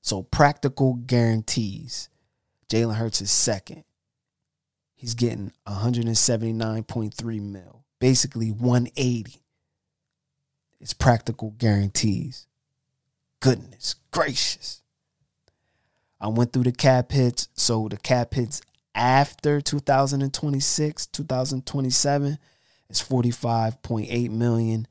So 0.00 0.22
practical 0.22 0.94
guarantees. 0.94 2.08
Jalen 2.70 2.94
Hurts 2.94 3.20
is 3.20 3.30
second. 3.30 3.84
He's 4.94 5.14
getting 5.14 5.52
179.3 5.68 7.40
mil, 7.42 7.84
basically 8.00 8.50
180. 8.50 9.42
It's 10.80 10.94
practical 10.94 11.50
guarantees. 11.58 12.46
Goodness 13.40 13.96
gracious. 14.10 14.80
I 16.18 16.28
went 16.28 16.54
through 16.54 16.62
the 16.62 16.72
cap 16.72 17.12
hits. 17.12 17.48
So 17.52 17.88
the 17.88 17.98
cap 17.98 18.32
hits 18.32 18.62
after 18.94 19.60
2026, 19.60 21.06
2027 21.08 22.38
is 22.94 23.02
45.8 23.02 24.30
million. 24.30 24.86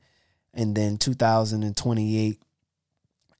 And 0.52 0.76
then 0.76 0.98
2028 0.98 2.42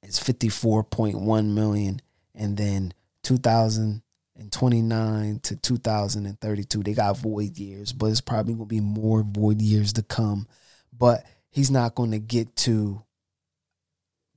is 0.03 0.19
54.1 0.19 1.53
million. 1.53 2.01
And 2.33 2.57
then 2.57 2.93
2029 3.23 5.39
to 5.39 5.55
2032, 5.55 6.83
they 6.83 6.93
got 6.93 7.17
void 7.17 7.57
years, 7.57 7.93
but 7.93 8.07
it's 8.07 8.19
probably 8.21 8.53
going 8.53 8.67
to 8.67 8.75
be 8.75 8.81
more 8.81 9.23
void 9.23 9.61
years 9.61 9.93
to 9.93 10.03
come. 10.03 10.47
But 10.91 11.25
he's 11.49 11.71
not 11.71 11.95
going 11.95 12.11
to 12.11 12.19
get 12.19 12.53
to 12.57 13.01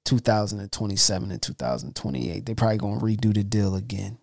2027 0.05 1.31
and 1.31 1.43
2028. 1.43 2.47
They're 2.47 2.55
probably 2.55 2.79
going 2.79 3.01
to 3.01 3.05
redo 3.05 3.35
the 3.35 3.43
deal 3.43 3.75
again. 3.75 4.19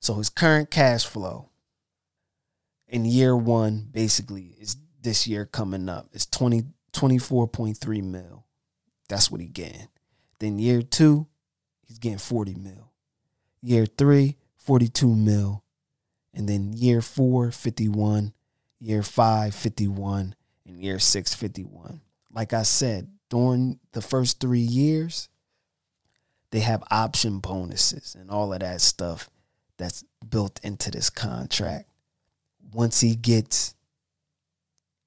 So 0.00 0.14
his 0.14 0.30
current 0.30 0.70
cash 0.70 1.04
flow 1.04 1.49
in 2.90 3.04
year 3.04 3.36
one 3.36 3.88
basically 3.90 4.56
is 4.60 4.76
this 5.00 5.26
year 5.26 5.46
coming 5.46 5.88
up. 5.88 6.08
It's 6.12 6.26
20, 6.26 6.64
24.3 6.92 8.02
mil. 8.02 8.44
That's 9.08 9.30
what 9.30 9.40
he 9.40 9.46
getting. 9.46 9.88
Then 10.40 10.58
year 10.58 10.82
two, 10.82 11.26
he's 11.86 11.98
getting 11.98 12.18
40 12.18 12.54
mil. 12.54 12.92
Year 13.62 13.86
three, 13.86 14.36
42 14.58 15.14
mil. 15.14 15.64
And 16.34 16.48
then 16.48 16.72
year 16.72 17.00
four, 17.00 17.50
51. 17.50 18.32
Year 18.80 19.02
five, 19.02 19.54
51. 19.54 20.34
And 20.66 20.82
year 20.82 20.98
six, 20.98 21.34
51. 21.34 22.00
Like 22.32 22.52
I 22.52 22.62
said, 22.62 23.08
during 23.28 23.78
the 23.92 24.02
first 24.02 24.40
three 24.40 24.60
years, 24.60 25.28
they 26.50 26.60
have 26.60 26.82
option 26.90 27.38
bonuses 27.38 28.16
and 28.18 28.30
all 28.30 28.52
of 28.52 28.60
that 28.60 28.80
stuff 28.80 29.30
that's 29.76 30.04
built 30.28 30.60
into 30.62 30.90
this 30.90 31.10
contract. 31.10 31.89
Once 32.72 33.00
he 33.00 33.16
gets 33.16 33.74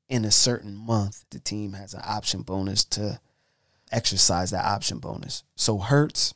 in 0.09 0.25
a 0.25 0.31
certain 0.31 0.75
month, 0.75 1.23
the 1.29 1.39
team 1.39 1.71
has 1.73 1.93
an 1.93 2.01
option 2.03 2.41
bonus 2.41 2.83
to 2.83 3.19
exercise 3.91 4.49
that 4.51 4.65
option 4.65 4.99
bonus. 4.99 5.43
So 5.55 5.77
Hurts, 5.77 6.33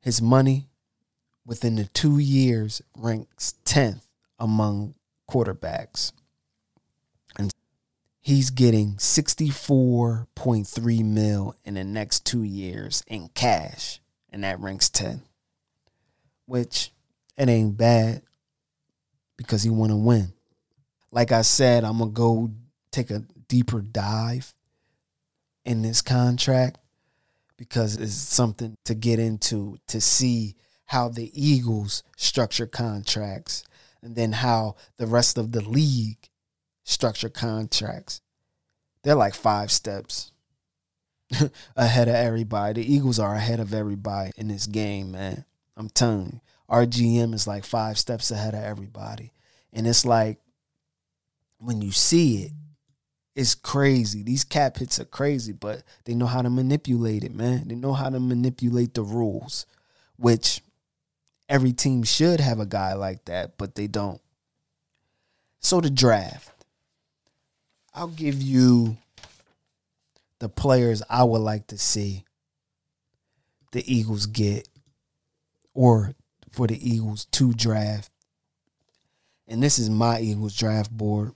his 0.00 0.22
money 0.22 0.68
within 1.44 1.74
the 1.76 1.84
two 1.86 2.18
years 2.18 2.82
ranks 2.96 3.54
10th 3.64 4.06
among 4.38 4.94
quarterbacks. 5.28 6.12
And 7.36 7.50
he's 8.20 8.50
getting 8.50 8.94
64.3 8.94 11.04
mil 11.04 11.56
in 11.64 11.74
the 11.74 11.84
next 11.84 12.24
two 12.24 12.42
years 12.42 13.04
in 13.06 13.28
cash. 13.34 14.00
And 14.30 14.42
that 14.44 14.60
ranks 14.60 14.88
10th. 14.88 15.20
Which 16.46 16.92
it 17.36 17.48
ain't 17.48 17.76
bad 17.76 18.22
because 19.44 19.62
he 19.62 19.70
want 19.70 19.92
to 19.92 19.96
win. 19.96 20.32
Like 21.10 21.32
I 21.32 21.42
said, 21.42 21.84
I'm 21.84 21.98
going 21.98 22.10
to 22.10 22.14
go 22.14 22.50
take 22.90 23.10
a 23.10 23.20
deeper 23.48 23.80
dive 23.80 24.52
in 25.64 25.82
this 25.82 26.02
contract 26.02 26.78
because 27.56 27.96
it's 27.96 28.14
something 28.14 28.76
to 28.84 28.94
get 28.94 29.18
into 29.18 29.78
to 29.88 30.00
see 30.00 30.56
how 30.86 31.08
the 31.08 31.30
Eagles 31.34 32.02
structure 32.16 32.66
contracts 32.66 33.64
and 34.02 34.16
then 34.16 34.32
how 34.32 34.76
the 34.96 35.06
rest 35.06 35.38
of 35.38 35.52
the 35.52 35.62
league 35.62 36.28
structure 36.84 37.28
contracts. 37.28 38.20
They're 39.02 39.14
like 39.14 39.34
five 39.34 39.70
steps 39.70 40.32
ahead 41.76 42.08
of 42.08 42.14
everybody. 42.14 42.82
The 42.82 42.94
Eagles 42.94 43.18
are 43.18 43.34
ahead 43.34 43.60
of 43.60 43.72
everybody 43.72 44.32
in 44.36 44.48
this 44.48 44.66
game, 44.66 45.12
man. 45.12 45.44
I'm 45.76 45.88
telling 45.88 46.26
you. 46.26 46.40
Our 46.68 46.86
GM 46.86 47.34
is 47.34 47.46
like 47.46 47.64
five 47.64 47.98
steps 47.98 48.30
ahead 48.30 48.54
of 48.54 48.62
everybody. 48.62 49.32
And 49.72 49.86
it's 49.86 50.04
like 50.04 50.38
when 51.58 51.82
you 51.82 51.92
see 51.92 52.44
it, 52.44 52.52
it's 53.34 53.54
crazy. 53.54 54.22
These 54.22 54.44
cap 54.44 54.76
hits 54.76 55.00
are 55.00 55.04
crazy, 55.04 55.52
but 55.52 55.82
they 56.04 56.14
know 56.14 56.26
how 56.26 56.42
to 56.42 56.50
manipulate 56.50 57.24
it, 57.24 57.34
man. 57.34 57.68
They 57.68 57.74
know 57.74 57.92
how 57.92 58.08
to 58.08 58.20
manipulate 58.20 58.94
the 58.94 59.02
rules, 59.02 59.66
which 60.16 60.62
every 61.48 61.72
team 61.72 62.04
should 62.04 62.40
have 62.40 62.60
a 62.60 62.66
guy 62.66 62.94
like 62.94 63.24
that, 63.24 63.58
but 63.58 63.74
they 63.74 63.88
don't. 63.88 64.20
So 65.60 65.80
the 65.80 65.90
draft. 65.90 66.50
I'll 67.92 68.08
give 68.08 68.42
you 68.42 68.96
the 70.40 70.48
players 70.48 71.02
I 71.08 71.24
would 71.24 71.40
like 71.40 71.68
to 71.68 71.78
see 71.78 72.24
the 73.72 73.82
Eagles 73.92 74.26
get 74.26 74.68
or 75.74 76.14
for 76.54 76.66
the 76.66 76.90
Eagles 76.90 77.26
to 77.26 77.52
draft. 77.52 78.10
And 79.46 79.62
this 79.62 79.78
is 79.78 79.90
my 79.90 80.20
Eagles 80.20 80.56
draft 80.56 80.90
board. 80.90 81.32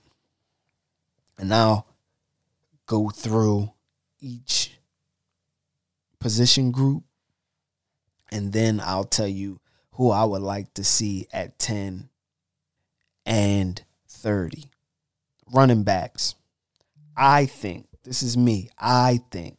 And 1.37 1.53
I'll 1.53 1.87
go 2.85 3.09
through 3.09 3.71
each 4.19 4.77
position 6.19 6.71
group. 6.71 7.03
And 8.31 8.53
then 8.53 8.81
I'll 8.83 9.03
tell 9.03 9.27
you 9.27 9.59
who 9.93 10.09
I 10.11 10.23
would 10.23 10.41
like 10.41 10.73
to 10.75 10.83
see 10.83 11.27
at 11.33 11.59
10 11.59 12.09
and 13.25 13.83
30. 14.07 14.65
Running 15.51 15.83
backs. 15.83 16.35
I 17.17 17.45
think, 17.45 17.87
this 18.03 18.23
is 18.23 18.37
me, 18.37 18.69
I 18.79 19.19
think 19.31 19.57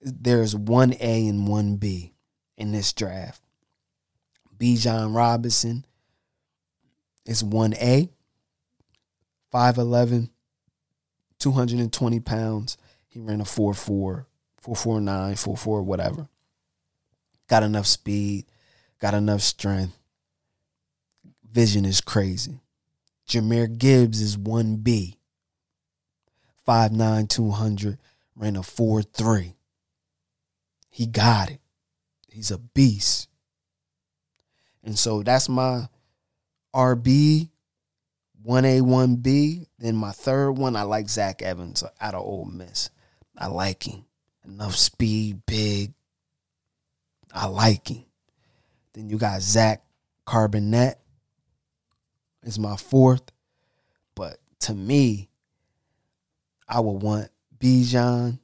there's 0.00 0.54
one 0.54 0.94
A 1.00 1.26
and 1.26 1.48
one 1.48 1.76
B 1.76 2.14
in 2.56 2.72
this 2.72 2.92
draft. 2.92 3.43
Bijan 4.58 5.14
Robinson 5.14 5.84
is 7.24 7.42
1A, 7.42 8.08
5'11, 9.52 10.30
220 11.38 12.20
pounds. 12.20 12.76
He 13.06 13.20
ran 13.20 13.40
a 13.40 13.44
4'4, 13.44 14.26
449, 14.56 15.36
44, 15.36 15.82
whatever. 15.82 16.28
Got 17.48 17.62
enough 17.62 17.86
speed, 17.86 18.46
got 19.00 19.14
enough 19.14 19.42
strength. 19.42 19.98
Vision 21.50 21.84
is 21.84 22.00
crazy. 22.00 22.60
Jahmyr 23.28 23.78
Gibbs 23.78 24.20
is 24.20 24.36
1B, 24.36 25.16
5'9, 26.66 27.28
200, 27.28 27.98
ran 28.36 28.56
a 28.56 28.60
4'3. 28.60 29.54
He 30.90 31.06
got 31.06 31.50
it. 31.50 31.60
He's 32.28 32.50
a 32.50 32.58
beast. 32.58 33.28
And 34.84 34.98
so 34.98 35.22
that's 35.22 35.48
my 35.48 35.88
RB, 36.74 37.48
1A, 38.46 38.82
1B. 38.82 39.66
Then 39.78 39.96
my 39.96 40.12
third 40.12 40.52
one, 40.52 40.76
I 40.76 40.82
like 40.82 41.08
Zach 41.08 41.42
Evans 41.42 41.82
out 42.00 42.14
of 42.14 42.22
Ole 42.22 42.44
Miss. 42.44 42.90
I 43.36 43.46
like 43.46 43.88
him. 43.88 44.04
Enough 44.44 44.76
speed, 44.76 45.46
big. 45.46 45.94
I 47.32 47.46
like 47.46 47.88
him. 47.88 48.04
Then 48.92 49.08
you 49.08 49.16
got 49.18 49.40
Zach 49.40 49.82
Charbonnet 50.26 50.94
is 52.42 52.58
my 52.58 52.76
fourth. 52.76 53.32
But 54.14 54.38
to 54.60 54.74
me, 54.74 55.30
I 56.68 56.80
would 56.80 57.02
want 57.02 57.30
Bijan, 57.58 58.38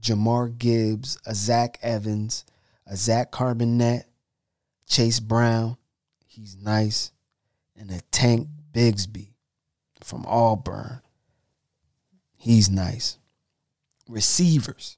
Jahmyr 0.00 0.56
Gibbs, 0.56 1.18
a 1.26 1.34
Zach 1.34 1.78
Evans, 1.82 2.44
a 2.86 2.96
Zach 2.96 3.30
Charbonnet, 3.30 4.04
Chase 4.88 5.20
Brown. 5.20 5.76
He's 6.26 6.56
nice. 6.56 7.12
And 7.76 7.90
a 7.90 8.00
Tank 8.10 8.48
Bigsby 8.72 9.28
from 10.02 10.24
Auburn. 10.26 11.00
He's 12.36 12.70
nice. 12.70 13.18
Receivers 14.08 14.96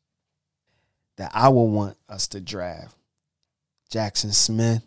that 1.16 1.30
I 1.34 1.48
would 1.48 1.64
want 1.64 1.96
us 2.08 2.28
to 2.28 2.40
draft. 2.40 2.96
Jaxon 3.92 4.32
Smith. 4.32 4.82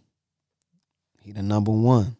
He 1.22 1.32
the 1.32 1.44
number 1.44 1.72
one. 1.72 2.18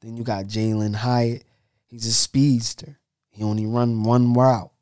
Then 0.00 0.16
you 0.16 0.24
got 0.24 0.46
Jalin 0.46 0.94
Hyatt. 0.94 1.44
He's 1.86 2.06
a 2.06 2.12
speedster. 2.12 2.98
He 3.30 3.42
only 3.42 3.66
run 3.66 4.02
one 4.02 4.32
route. 4.32 4.72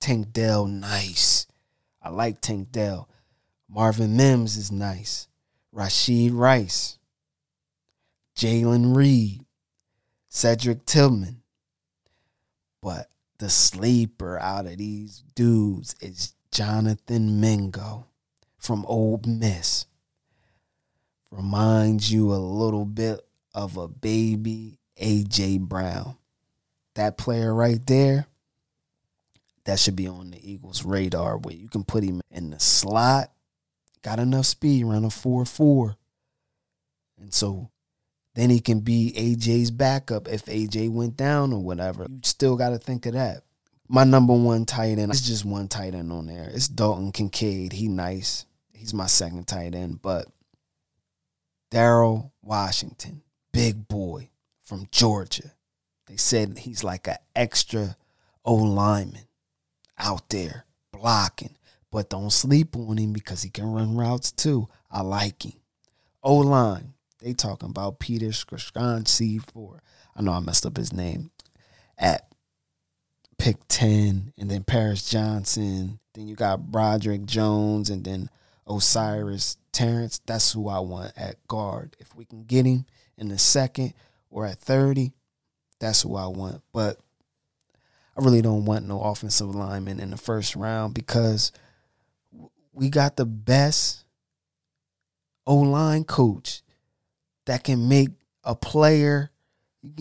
Tank 0.00 0.32
Dell, 0.32 0.66
nice. 0.66 1.46
I 2.02 2.10
like 2.10 2.40
Tank 2.40 2.70
Dell. 2.72 3.08
Marvin 3.68 4.16
Mims 4.16 4.56
is 4.56 4.70
nice. 4.70 5.28
Rashee 5.74 6.30
Rice. 6.32 6.98
Jayden 8.36 8.96
Reed. 8.96 9.44
Cedric 10.28 10.84
Tillman. 10.86 11.42
But 12.82 13.10
the 13.38 13.50
sleeper 13.50 14.38
out 14.38 14.66
of 14.66 14.78
these 14.78 15.22
dudes 15.34 15.94
is 16.00 16.34
Jonathan 16.50 17.40
Mingo 17.40 18.06
from 18.58 18.84
Ole 18.86 19.20
Miss. 19.26 19.86
Reminds 21.30 22.10
you 22.10 22.32
a 22.32 22.36
little 22.36 22.84
bit 22.84 23.20
of 23.54 23.76
a 23.76 23.88
baby 23.88 24.78
AJ 25.00 25.60
Brown. 25.60 26.16
That 26.94 27.18
player 27.18 27.54
right 27.54 27.84
there, 27.86 28.26
that 29.64 29.78
should 29.78 29.96
be 29.96 30.08
on 30.08 30.30
the 30.30 30.50
Eagles' 30.50 30.84
radar 30.84 31.36
where 31.36 31.54
you 31.54 31.68
can 31.68 31.84
put 31.84 32.02
him 32.02 32.20
in 32.30 32.50
the 32.50 32.58
slot. 32.58 33.30
Got 34.08 34.20
enough 34.20 34.46
speed, 34.46 34.86
run 34.86 35.04
a 35.04 35.10
4 35.10 35.44
4. 35.44 35.96
And 37.20 37.34
so 37.34 37.68
then 38.34 38.48
he 38.48 38.58
can 38.58 38.80
be 38.80 39.12
AJ's 39.14 39.70
backup 39.70 40.28
if 40.28 40.46
AJ 40.46 40.90
went 40.90 41.14
down 41.14 41.52
or 41.52 41.62
whatever. 41.62 42.06
You 42.08 42.20
still 42.22 42.56
got 42.56 42.70
to 42.70 42.78
think 42.78 43.04
of 43.04 43.12
that. 43.12 43.42
My 43.86 44.04
number 44.04 44.32
one 44.32 44.64
tight 44.64 44.98
end, 44.98 45.10
it's 45.10 45.20
just 45.20 45.44
one 45.44 45.68
tight 45.68 45.94
end 45.94 46.10
on 46.10 46.24
there. 46.24 46.50
It's 46.50 46.68
Dalton 46.68 47.12
Kincaid. 47.12 47.74
He 47.74 47.86
nice. 47.86 48.46
He's 48.72 48.94
my 48.94 49.04
second 49.04 49.46
tight 49.46 49.74
end. 49.74 50.00
But 50.00 50.24
Darnell 51.70 52.32
Washington, 52.40 53.20
big 53.52 53.88
boy 53.88 54.30
from 54.64 54.88
Georgia. 54.90 55.52
They 56.06 56.16
said 56.16 56.60
he's 56.60 56.82
like 56.82 57.08
an 57.08 57.16
extra 57.36 57.98
O 58.42 58.54
lineman 58.54 59.28
out 59.98 60.30
there 60.30 60.64
blocking. 60.92 61.57
But 61.90 62.10
don't 62.10 62.32
sleep 62.32 62.76
on 62.76 62.98
him 62.98 63.12
because 63.12 63.42
he 63.42 63.50
can 63.50 63.72
run 63.72 63.96
routes 63.96 64.30
too. 64.30 64.68
I 64.90 65.02
like 65.02 65.44
him. 65.44 65.54
O 66.22 66.36
line, 66.36 66.94
they 67.20 67.32
talking 67.32 67.70
about 67.70 67.98
Peter 67.98 68.26
Skoronski 68.26 69.42
for 69.52 69.82
I 70.14 70.22
know 70.22 70.32
I 70.32 70.40
messed 70.40 70.66
up 70.66 70.76
his 70.76 70.92
name 70.92 71.30
at 71.96 72.28
pick 73.38 73.56
10 73.68 74.32
and 74.36 74.50
then 74.50 74.64
Paris 74.64 75.08
Johnson. 75.08 76.00
Then 76.14 76.26
you 76.26 76.34
got 76.34 76.70
Broderick 76.70 77.24
Jones 77.24 77.88
and 77.88 78.04
then 78.04 78.28
O'Cyrus 78.66 79.56
Torrence. 79.72 80.20
That's 80.26 80.52
who 80.52 80.68
I 80.68 80.80
want 80.80 81.12
at 81.16 81.46
guard. 81.46 81.96
If 82.00 82.14
we 82.14 82.24
can 82.24 82.44
get 82.44 82.66
him 82.66 82.84
in 83.16 83.28
the 83.28 83.38
second 83.38 83.94
or 84.28 84.44
at 84.44 84.58
30, 84.58 85.12
that's 85.78 86.02
who 86.02 86.16
I 86.16 86.26
want. 86.26 86.62
But 86.72 86.98
I 88.16 88.24
really 88.24 88.42
don't 88.42 88.64
want 88.64 88.86
no 88.86 89.00
offensive 89.00 89.54
lineman 89.54 90.00
in 90.00 90.10
the 90.10 90.16
first 90.16 90.56
round 90.56 90.94
because 90.94 91.52
we 92.78 92.88
got 92.88 93.16
the 93.16 93.26
best 93.26 94.04
O 95.46 95.56
line 95.56 96.04
coach 96.04 96.62
that 97.46 97.64
can 97.64 97.88
make 97.88 98.10
a 98.44 98.54
player. 98.54 99.30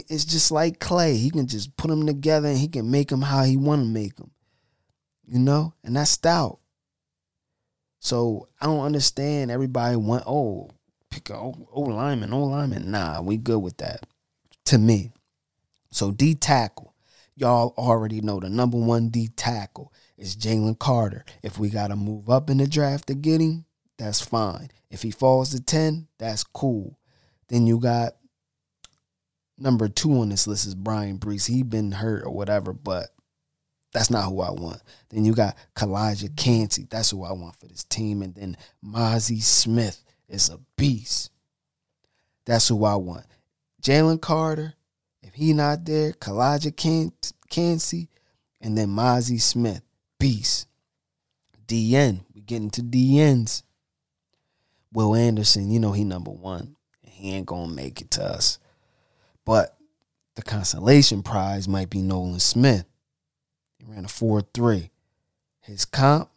It's 0.08 0.26
just 0.26 0.52
like 0.52 0.80
Clay. 0.80 1.18
He 1.18 1.32
can 1.32 1.48
just 1.48 1.76
put 1.76 1.90
them 1.90 2.06
together 2.06 2.50
and 2.50 2.58
he 2.58 2.68
can 2.68 2.92
make 2.92 3.10
them 3.10 3.24
how 3.24 3.44
he 3.44 3.58
want 3.58 3.82
to 3.82 3.88
make 3.88 4.16
them. 4.18 4.32
You 5.26 5.40
know, 5.40 5.74
and 5.84 5.96
that's 5.96 6.12
stout. 6.12 6.60
So 8.00 8.48
I 8.62 8.68
don't 8.68 8.86
understand. 8.86 9.50
Everybody 9.50 9.96
want 9.96 10.24
oh 10.28 10.70
pick 11.10 11.30
a 11.32 11.36
O, 11.36 11.68
o 11.72 11.82
lineman, 11.82 12.32
O 12.32 12.44
lineman. 12.44 12.92
Nah, 12.92 13.22
we 13.22 13.38
good 13.38 13.60
with 13.60 13.78
that. 13.78 14.06
To 14.66 14.78
me, 14.78 15.12
so 15.90 16.12
D 16.12 16.36
tackle, 16.36 16.87
y'all 17.38 17.74
already 17.78 18.20
know 18.20 18.40
the 18.40 18.50
number 18.50 18.78
one 18.78 19.10
D 19.10 19.30
tackle 19.30 19.94
is 20.18 20.36
Jalen 20.36 20.80
Carter. 20.80 21.24
If 21.44 21.58
we 21.58 21.70
got 21.70 21.88
to 21.88 21.96
move 21.96 22.30
up 22.30 22.50
in 22.50 22.58
the 22.58 22.68
draft 22.68 23.08
to 23.08 23.16
get 23.16 23.40
him, 23.40 23.66
that's 23.98 24.22
fine. 24.22 24.70
If 24.90 25.04
he 25.04 25.12
falls 25.12 25.52
to 25.52 25.62
10, 25.62 26.08
that's 26.18 26.44
cool. 26.44 27.00
Then 27.48 27.68
you 27.68 27.80
got 27.80 28.14
number 29.58 29.88
two 29.88 30.20
on 30.20 30.30
this 30.30 30.48
list 30.48 30.66
is 30.66 30.76
Bryan 30.76 31.20
Bresee. 31.20 31.56
He 31.56 31.64
been 31.64 31.92
hurt 31.92 32.24
or 32.26 32.32
whatever, 32.34 32.74
but 32.74 33.10
that's 33.94 34.10
not 34.10 34.26
who 34.26 34.42
I 34.42 34.52
want. 34.52 34.82
Then 35.10 35.24
you 35.24 35.34
got 35.34 35.56
Calijah 35.76 36.36
Kancey. 36.36 36.88
That's 36.90 37.12
who 37.12 37.24
I 37.24 37.32
want 37.32 37.56
for 37.60 37.68
this 37.68 37.84
team. 37.84 38.22
And 38.22 38.36
then 38.36 38.58
Mazi 38.84 39.42
Smith 39.42 40.04
is 40.28 40.50
a 40.50 40.60
beast. 40.76 41.32
That's 42.46 42.68
who 42.68 42.84
I 42.86 42.96
want. 42.96 43.26
Jalen 43.82 44.22
Carter, 44.22 44.74
if 45.28 45.36
he 45.36 45.52
not 45.52 45.84
there, 45.84 46.14
Calijah 46.14 47.06
Kancey, 47.50 48.10
and 48.62 48.78
then 48.78 48.88
Mazi 48.88 49.42
Smith, 49.42 49.82
beast. 50.18 50.68
DN, 51.68 52.22
we 52.34 52.42
getting 52.42 52.70
to 52.72 52.82
DNs. 52.82 53.64
Will 54.94 55.14
Anderson, 55.14 55.70
you 55.70 55.82
know 55.82 55.92
he 55.92 56.06
number 56.06 56.32
one. 56.32 56.78
He 57.02 57.32
ain't 57.34 57.46
gonna 57.46 57.74
make 57.74 58.00
it 58.00 58.10
to 58.12 58.24
us. 58.24 58.58
But 59.44 59.78
the 60.36 60.44
consolation 60.44 61.24
prize 61.24 61.68
might 61.68 61.90
be 61.90 62.02
Nolan 62.02 62.40
Smith. 62.40 62.86
He 63.78 63.84
ran 63.86 64.06
a 64.06 64.08
4-3. 64.08 64.90
His 65.60 65.84
comp 65.84 66.30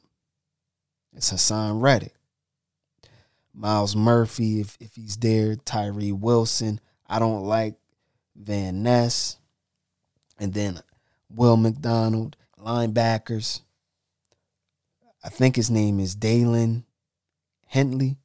is 1.15 1.31
Haason 1.31 1.81
Reddick. 1.81 2.15
Myles 3.55 3.95
Murphy, 3.95 4.61
if, 4.61 4.77
if 4.81 4.97
he's 4.97 5.17
there, 5.17 5.55
Tyree 5.55 6.13
Wilson. 6.13 6.81
I 7.09 7.21
don't 7.21 7.45
like 7.45 7.80
Van 8.41 8.83
Ness. 8.83 9.39
And 10.39 10.55
then 10.55 10.81
Will 11.29 11.57
McDonald, 11.57 12.37
linebackers. 12.59 13.61
I 15.23 15.29
think 15.29 15.57
his 15.57 15.71
name 15.71 16.01
is 16.01 16.15
Dalen 16.15 16.85
Huntley. 17.69 18.17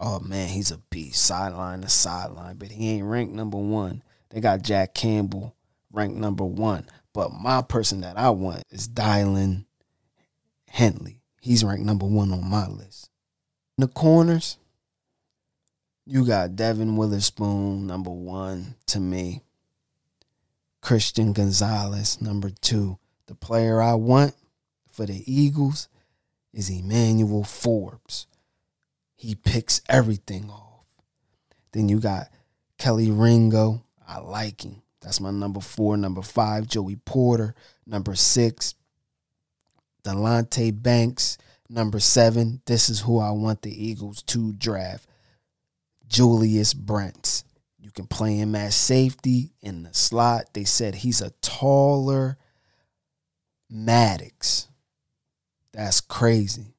Oh 0.00 0.20
man, 0.20 0.48
he's 0.48 0.70
a 0.70 0.78
beast. 0.78 1.22
Sideline 1.22 1.82
to 1.82 1.88
sideline, 1.88 2.56
but 2.56 2.70
he 2.70 2.90
ain't 2.90 3.04
ranked 3.04 3.34
number 3.34 3.58
one. 3.58 4.02
They 4.30 4.40
got 4.40 4.62
Jack 4.62 4.94
Campbell 4.94 5.54
ranked 5.92 6.16
number 6.16 6.44
one. 6.44 6.86
But 7.12 7.32
my 7.32 7.60
person 7.62 8.00
that 8.00 8.16
I 8.16 8.30
want 8.30 8.64
is 8.70 8.88
Daiyan 8.88 9.66
Henley. 10.68 11.20
He's 11.42 11.64
ranked 11.64 11.84
number 11.84 12.06
one 12.06 12.32
on 12.32 12.48
my 12.48 12.66
list. 12.68 13.10
In 13.76 13.82
the 13.82 13.88
corners, 13.88 14.56
you 16.06 16.24
got 16.26 16.56
Devon 16.56 16.96
Witherspoon, 16.96 17.86
number 17.86 18.10
one 18.10 18.76
to 18.86 19.00
me. 19.00 19.42
Christian 20.80 21.32
Gonzalez, 21.32 22.20
number 22.20 22.50
two. 22.50 22.98
The 23.26 23.34
player 23.34 23.80
I 23.80 23.94
want 23.94 24.34
for 24.90 25.06
the 25.06 25.22
Eagles 25.32 25.88
is 26.52 26.70
Emmanuel 26.70 27.44
Forbes. 27.44 28.26
He 29.16 29.34
picks 29.34 29.82
everything 29.88 30.50
off. 30.50 30.86
Then 31.72 31.88
you 31.88 32.00
got 32.00 32.28
Kelee 32.78 33.10
Ringo. 33.10 33.84
I 34.08 34.18
like 34.18 34.64
him. 34.64 34.82
That's 35.00 35.20
my 35.20 35.30
number 35.30 35.60
four. 35.60 35.96
Number 35.96 36.22
five, 36.22 36.66
Joey 36.66 36.96
Porter. 36.96 37.54
Number 37.86 38.14
six, 38.14 38.74
Deonte 40.02 40.82
Banks. 40.82 41.38
Number 41.68 42.00
seven, 42.00 42.62
this 42.66 42.88
is 42.88 43.00
who 43.00 43.18
I 43.18 43.30
want 43.30 43.62
the 43.62 43.86
Eagles 43.86 44.22
to 44.24 44.52
draft. 44.54 45.06
Julius 46.08 46.74
Brents. 46.74 47.44
You 47.80 47.90
can 47.90 48.06
play 48.06 48.36
him 48.36 48.54
as 48.54 48.74
safety 48.74 49.52
in 49.62 49.84
the 49.84 49.94
slot. 49.94 50.52
They 50.52 50.64
said 50.64 50.96
he's 50.96 51.20
a 51.20 51.30
taller 51.40 52.36
Maddox. 53.70 54.68
That's 55.72 56.00
crazy. 56.00 56.74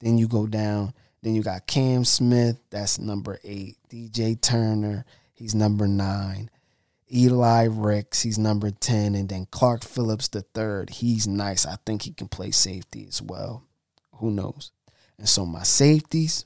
Then 0.00 0.18
you 0.18 0.28
go 0.28 0.46
down. 0.46 0.94
Then 1.22 1.34
you 1.34 1.42
got 1.42 1.66
Cam 1.66 2.04
Smith, 2.04 2.56
that's 2.70 2.98
number 2.98 3.38
eight. 3.44 3.76
DJ 3.90 4.40
Turner, 4.40 5.04
he's 5.34 5.54
number 5.54 5.86
nine. 5.86 6.50
Eli 7.12 7.64
Ricks, 7.64 8.22
he's 8.22 8.38
number 8.38 8.70
10. 8.70 9.14
And 9.14 9.28
then 9.28 9.46
Clark 9.50 9.82
Phillips 9.82 10.28
the 10.28 10.42
third. 10.42 10.90
He's 10.90 11.26
nice. 11.26 11.66
I 11.66 11.76
think 11.84 12.02
he 12.02 12.12
can 12.12 12.28
play 12.28 12.52
safety 12.52 13.04
as 13.08 13.20
well. 13.20 13.64
Who 14.16 14.30
knows? 14.30 14.70
And 15.18 15.28
so 15.28 15.44
my 15.44 15.64
safeties, 15.64 16.44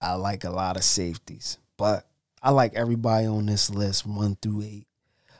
I 0.00 0.14
like 0.14 0.44
a 0.44 0.50
lot 0.50 0.76
of 0.76 0.84
safeties. 0.84 1.58
But 1.78 2.06
I 2.42 2.50
like 2.50 2.74
everybody 2.74 3.26
on 3.26 3.46
this 3.46 3.70
list, 3.70 4.06
one 4.06 4.36
through 4.40 4.62
eight. 4.62 4.86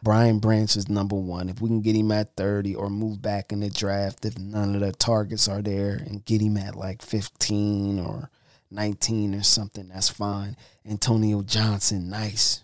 Brian 0.03 0.39
Branch 0.39 0.77
is 0.77 0.89
number 0.89 1.17
one. 1.17 1.49
If 1.49 1.61
we 1.61 1.69
can 1.69 1.81
get 1.81 1.97
him 1.97 2.13
at 2.13 2.37
30 2.37 2.75
or 2.75 2.91
move 2.91 3.23
back 3.23 3.53
in 3.53 3.61
the 3.61 3.71
draft, 3.71 4.25
if 4.25 4.39
none 4.39 4.75
of 4.75 4.81
the 4.81 4.93
targets 4.93 5.49
are 5.49 5.63
there, 5.63 5.95
and 5.95 6.25
get 6.25 6.41
him 6.41 6.57
at 6.57 6.77
like 6.77 7.03
15 7.03 7.99
or 7.99 8.31
19 8.71 9.35
or 9.35 9.43
something, 9.43 9.89
that's 9.89 10.09
fine. 10.09 10.57
Antonio 10.89 11.43
Johnson, 11.43 12.09
nice. 12.09 12.63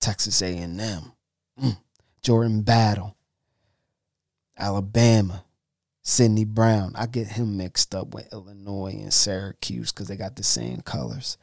Texas 0.00 0.42
A&M. 0.42 1.12
Mm. 1.60 1.78
Jordan 2.22 2.62
Battle. 2.62 3.16
Alabama. 4.58 5.44
Sydney 6.02 6.44
Brown. 6.44 6.92
I 6.96 7.06
get 7.06 7.26
him 7.26 7.56
mixed 7.56 7.94
up 7.94 8.14
with 8.14 8.32
Illinois 8.32 8.92
and 8.92 9.12
Syracuse 9.12 9.92
because 9.92 10.08
they 10.08 10.16
got 10.16 10.36
the 10.36 10.44
same 10.44 10.80
colors. 10.80 11.36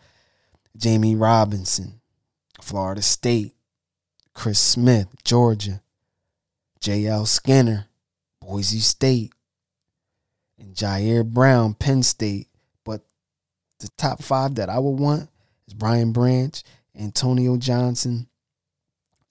Jammie 0.77 1.19
Robinson. 1.19 1.99
Florida 2.63 3.01
State. 3.01 3.53
Chris 4.33 4.59
Smith, 4.59 5.07
Georgia, 5.23 5.81
J.L. 6.79 7.25
Skinner, 7.25 7.87
Boise 8.41 8.79
State, 8.79 9.31
and 10.59 10.75
Ji'Ayir 10.75 11.25
Brown, 11.25 11.75
Penn 11.75 12.03
State. 12.03 12.47
But 12.83 13.01
the 13.79 13.89
top 13.97 14.21
five 14.21 14.55
that 14.55 14.69
I 14.69 14.79
would 14.79 14.99
want 14.99 15.29
is 15.67 15.73
Brian 15.73 16.11
Branch, 16.11 16.61
Antonio 16.99 17.57
Johnson, 17.57 18.27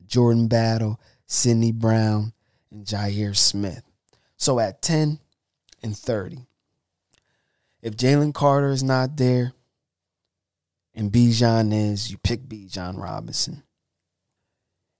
Jordan 0.06 0.48
Battle, 0.48 1.00
Sydney 1.26 1.72
Brown, 1.72 2.32
and 2.70 2.86
Jair 2.86 3.36
Smith. 3.36 3.82
So 4.36 4.58
at 4.60 4.82
10 4.82 5.18
and 5.82 5.96
30, 5.96 6.46
if 7.82 7.96
Jalen 7.96 8.34
Carter 8.34 8.70
is 8.70 8.82
not 8.82 9.16
there 9.16 9.52
and 10.94 11.10
Bijan 11.10 11.72
is, 11.72 12.10
you 12.10 12.18
pick 12.18 12.42
Bijan 12.42 13.00
Robinson. 13.00 13.62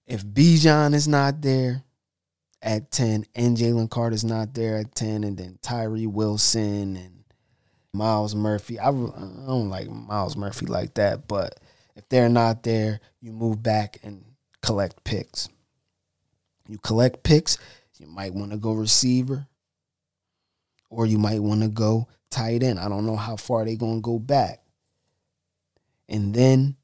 If 0.07 0.25
Bijan 0.25 0.95
is 0.95 1.07
not 1.07 1.43
there 1.43 1.85
at 2.61 2.91
10 2.91 3.27
and 3.35 3.57
Jalen 3.57 3.91
Carter's 3.91 4.25
not 4.25 4.55
there 4.55 4.79
at 4.79 4.95
10, 4.95 5.25
and 5.25 5.37
then 5.37 5.59
Tyree 5.63 6.07
Wilson 6.07 6.97
and 6.97 7.25
Myles 7.93 8.35
Murphy, 8.35 8.79
I, 8.79 8.89
I 8.89 8.91
don't 8.91 9.69
like 9.69 9.89
Myles 9.89 10.37
Murphy 10.37 10.67
like 10.67 10.95
that, 10.95 11.29
but 11.29 11.61
if 11.95 12.09
they're 12.09 12.29
not 12.29 12.63
there, 12.63 13.01
you 13.21 13.33
move 13.33 13.63
back 13.63 13.99
and 14.03 14.25
collect 14.63 15.05
picks. 15.05 15.49
You 16.69 16.79
collect 16.79 17.23
picks, 17.23 17.59
you 17.99 18.07
might 18.07 18.35
want 18.35 18.53
to 18.53 18.57
go 18.57 18.73
receiver 18.73 19.47
or 20.89 21.07
you 21.07 21.19
might 21.19 21.41
want 21.41 21.63
to 21.63 21.69
go 21.69 22.09
tight 22.31 22.63
end. 22.63 22.79
I 22.79 22.89
don't 22.89 23.07
know 23.07 23.17
how 23.17 23.37
far 23.37 23.65
they're 23.65 23.77
going 23.77 23.99
to 23.99 24.03
go 24.03 24.19
back. 24.19 24.62
And 26.13 26.35
then 26.35 26.77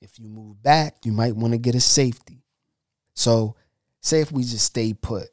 if 0.00 0.18
you 0.18 0.28
move 0.28 0.60
back, 0.60 0.96
you 1.04 1.12
might 1.12 1.36
want 1.36 1.52
to 1.52 1.58
get 1.58 1.76
a 1.76 1.80
safety. 1.80 2.42
So, 3.14 3.54
say 4.00 4.20
if 4.20 4.32
we 4.32 4.42
just 4.42 4.66
stay 4.66 4.92
put 4.92 5.28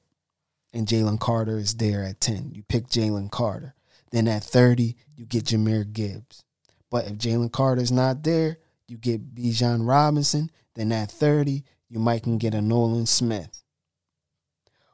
and 0.71 0.87
Jalen 0.87 1.19
Carter 1.19 1.57
is 1.57 1.73
there 1.73 2.03
at 2.03 2.21
10, 2.21 2.51
you 2.53 2.61
pick 2.61 2.87
Jalen 2.87 3.31
Carter. 3.31 3.73
Then 4.11 4.27
at 4.27 4.43
30, 4.43 4.95
you 5.15 5.25
get 5.25 5.45
Jahmyr 5.45 5.91
Gibbs. 5.91 6.43
But 6.91 7.07
if 7.07 7.13
Jalen 7.13 7.51
Carter 7.51 7.81
is 7.81 7.91
not 7.91 8.23
there, 8.23 8.59
you 8.87 8.97
get 8.97 9.33
Bijan 9.33 9.87
Robinson. 9.87 10.51
Then 10.75 10.91
at 10.91 11.09
30, 11.09 11.63
you 11.89 11.99
might 11.99 12.23
can 12.23 12.37
get 12.37 12.53
a 12.53 12.61
Nolan 12.61 13.07
Smith 13.07 13.63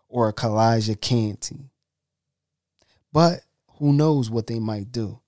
or 0.08 0.30
a 0.30 0.34
Calijah 0.34 1.00
Kancey. 1.00 1.72
But 3.12 3.42
who 3.80 3.92
knows 3.92 4.30
what 4.30 4.48
they 4.48 4.60
might 4.60 4.94
do. 4.94 5.20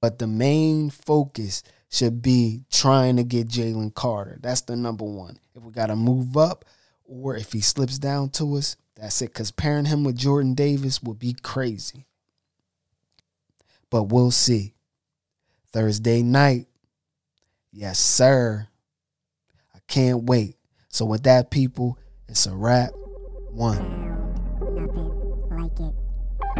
But 0.00 0.18
the 0.18 0.26
main 0.26 0.90
focus 0.90 1.62
should 1.90 2.20
be 2.22 2.62
trying 2.70 3.16
to 3.16 3.24
get 3.24 3.48
Jalen 3.48 3.94
Carter. 3.94 4.38
That's 4.40 4.60
the 4.62 4.76
number 4.76 5.04
one. 5.04 5.38
If 5.54 5.62
we 5.62 5.72
got 5.72 5.86
to 5.86 5.96
move 5.96 6.36
up, 6.36 6.64
or 7.04 7.36
if 7.36 7.52
he 7.52 7.60
slips 7.60 7.98
down 7.98 8.28
to 8.30 8.56
us, 8.56 8.76
that's 8.94 9.22
it. 9.22 9.32
Because 9.32 9.50
pairing 9.50 9.86
him 9.86 10.04
with 10.04 10.16
Jordan 10.16 10.54
Davis 10.54 11.02
would 11.02 11.18
be 11.18 11.34
crazy. 11.42 12.06
But 13.90 14.04
we'll 14.04 14.30
see. 14.30 14.74
Thursday 15.72 16.22
night. 16.22 16.66
Yes, 17.72 17.98
sir. 17.98 18.68
I 19.74 19.78
can't 19.86 20.24
wait. 20.24 20.56
So, 20.90 21.04
with 21.04 21.22
that, 21.24 21.50
people, 21.50 21.98
it's 22.28 22.46
a 22.46 22.54
wrap. 22.54 22.90
One. 23.50 24.08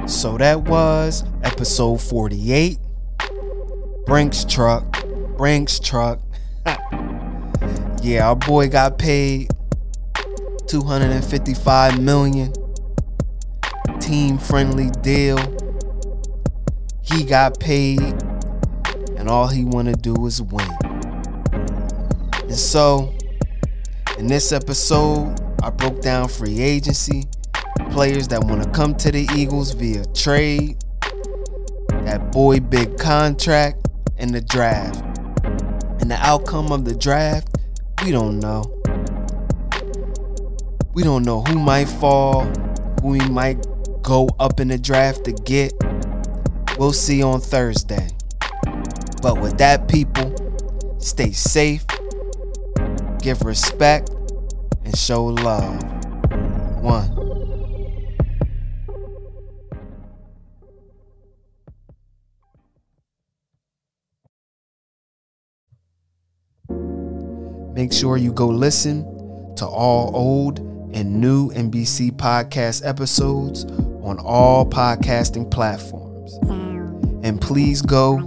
So 0.07 0.38
that 0.38 0.62
was 0.62 1.25
episode 1.43 2.01
48. 2.01 2.79
Brinks 4.07 4.45
truck. 4.45 4.98
Brinks 5.38 5.79
truck. 5.79 6.20
yeah, 8.03 8.29
our 8.29 8.35
boy 8.35 8.68
got 8.68 8.98
paid 8.98 9.48
255 10.66 12.03
million. 12.03 12.53
Team 14.01 14.37
friendly 14.37 14.90
deal. 15.01 15.38
He 17.03 17.22
got 17.24 17.61
paid 17.61 18.01
and 19.16 19.29
all 19.29 19.46
he 19.46 19.64
want 19.64 19.87
to 19.87 19.94
do 19.94 20.27
is 20.27 20.42
win. 20.42 20.68
And 21.53 22.57
so, 22.57 23.14
in 24.18 24.27
this 24.27 24.51
episode, 24.51 25.38
I 25.62 25.70
broke 25.70 26.03
down 26.03 26.29
free 26.29 26.61
agency, 26.61 27.29
players 27.90 28.27
that 28.29 28.42
want 28.42 28.64
to 28.64 28.70
come 28.70 28.96
to 28.96 29.12
the 29.12 29.29
Eagles 29.37 29.70
via 29.72 30.05
trade, 30.14 30.79
that 31.90 32.33
boy 32.33 32.59
big 32.59 32.98
contract, 32.98 33.87
and 34.18 34.35
the 34.35 34.40
draft. 34.40 35.18
And 36.01 36.11
the 36.11 36.19
outcome 36.21 36.73
of 36.73 36.85
the 36.85 36.95
draft, 36.95 37.49
we 38.05 38.11
don't 38.11 38.39
know. 38.39 38.65
We 40.95 41.03
don't 41.03 41.25
know 41.25 41.43
who 41.43 41.59
might 41.59 41.89
fall, 41.89 42.45
who 43.03 43.09
we 43.09 43.21
might 43.29 43.67
go 44.03 44.29
up 44.41 44.61
in 44.61 44.69
the 44.69 44.79
draft 44.79 45.25
to 45.25 45.33
get. 45.33 45.73
We'll 46.79 46.93
see 46.93 47.23
on 47.23 47.41
Thursday. 47.41 48.09
But 49.21 49.41
with 49.41 49.59
that, 49.59 49.89
people, 49.89 50.35
stay 50.99 51.33
safe, 51.33 51.85
give 53.21 53.43
respect, 53.43 54.11
and 54.85 54.97
show 54.97 55.25
love. 55.25 55.83
One. 56.83 57.18
Make 67.79 67.93
sure 67.93 68.17
you 68.17 68.33
go 68.33 68.49
listen 68.49 69.05
to 69.55 69.64
all 69.64 70.11
old 70.12 70.59
and 70.93 71.21
new 71.21 71.53
NBC 71.53 72.11
podcast 72.11 72.85
episodes 72.85 73.64
on 74.03 74.19
all 74.19 74.67
podcasting 74.67 75.49
platforms. 75.49 76.37
And 77.25 77.41
please 77.41 77.81
go 77.81 78.19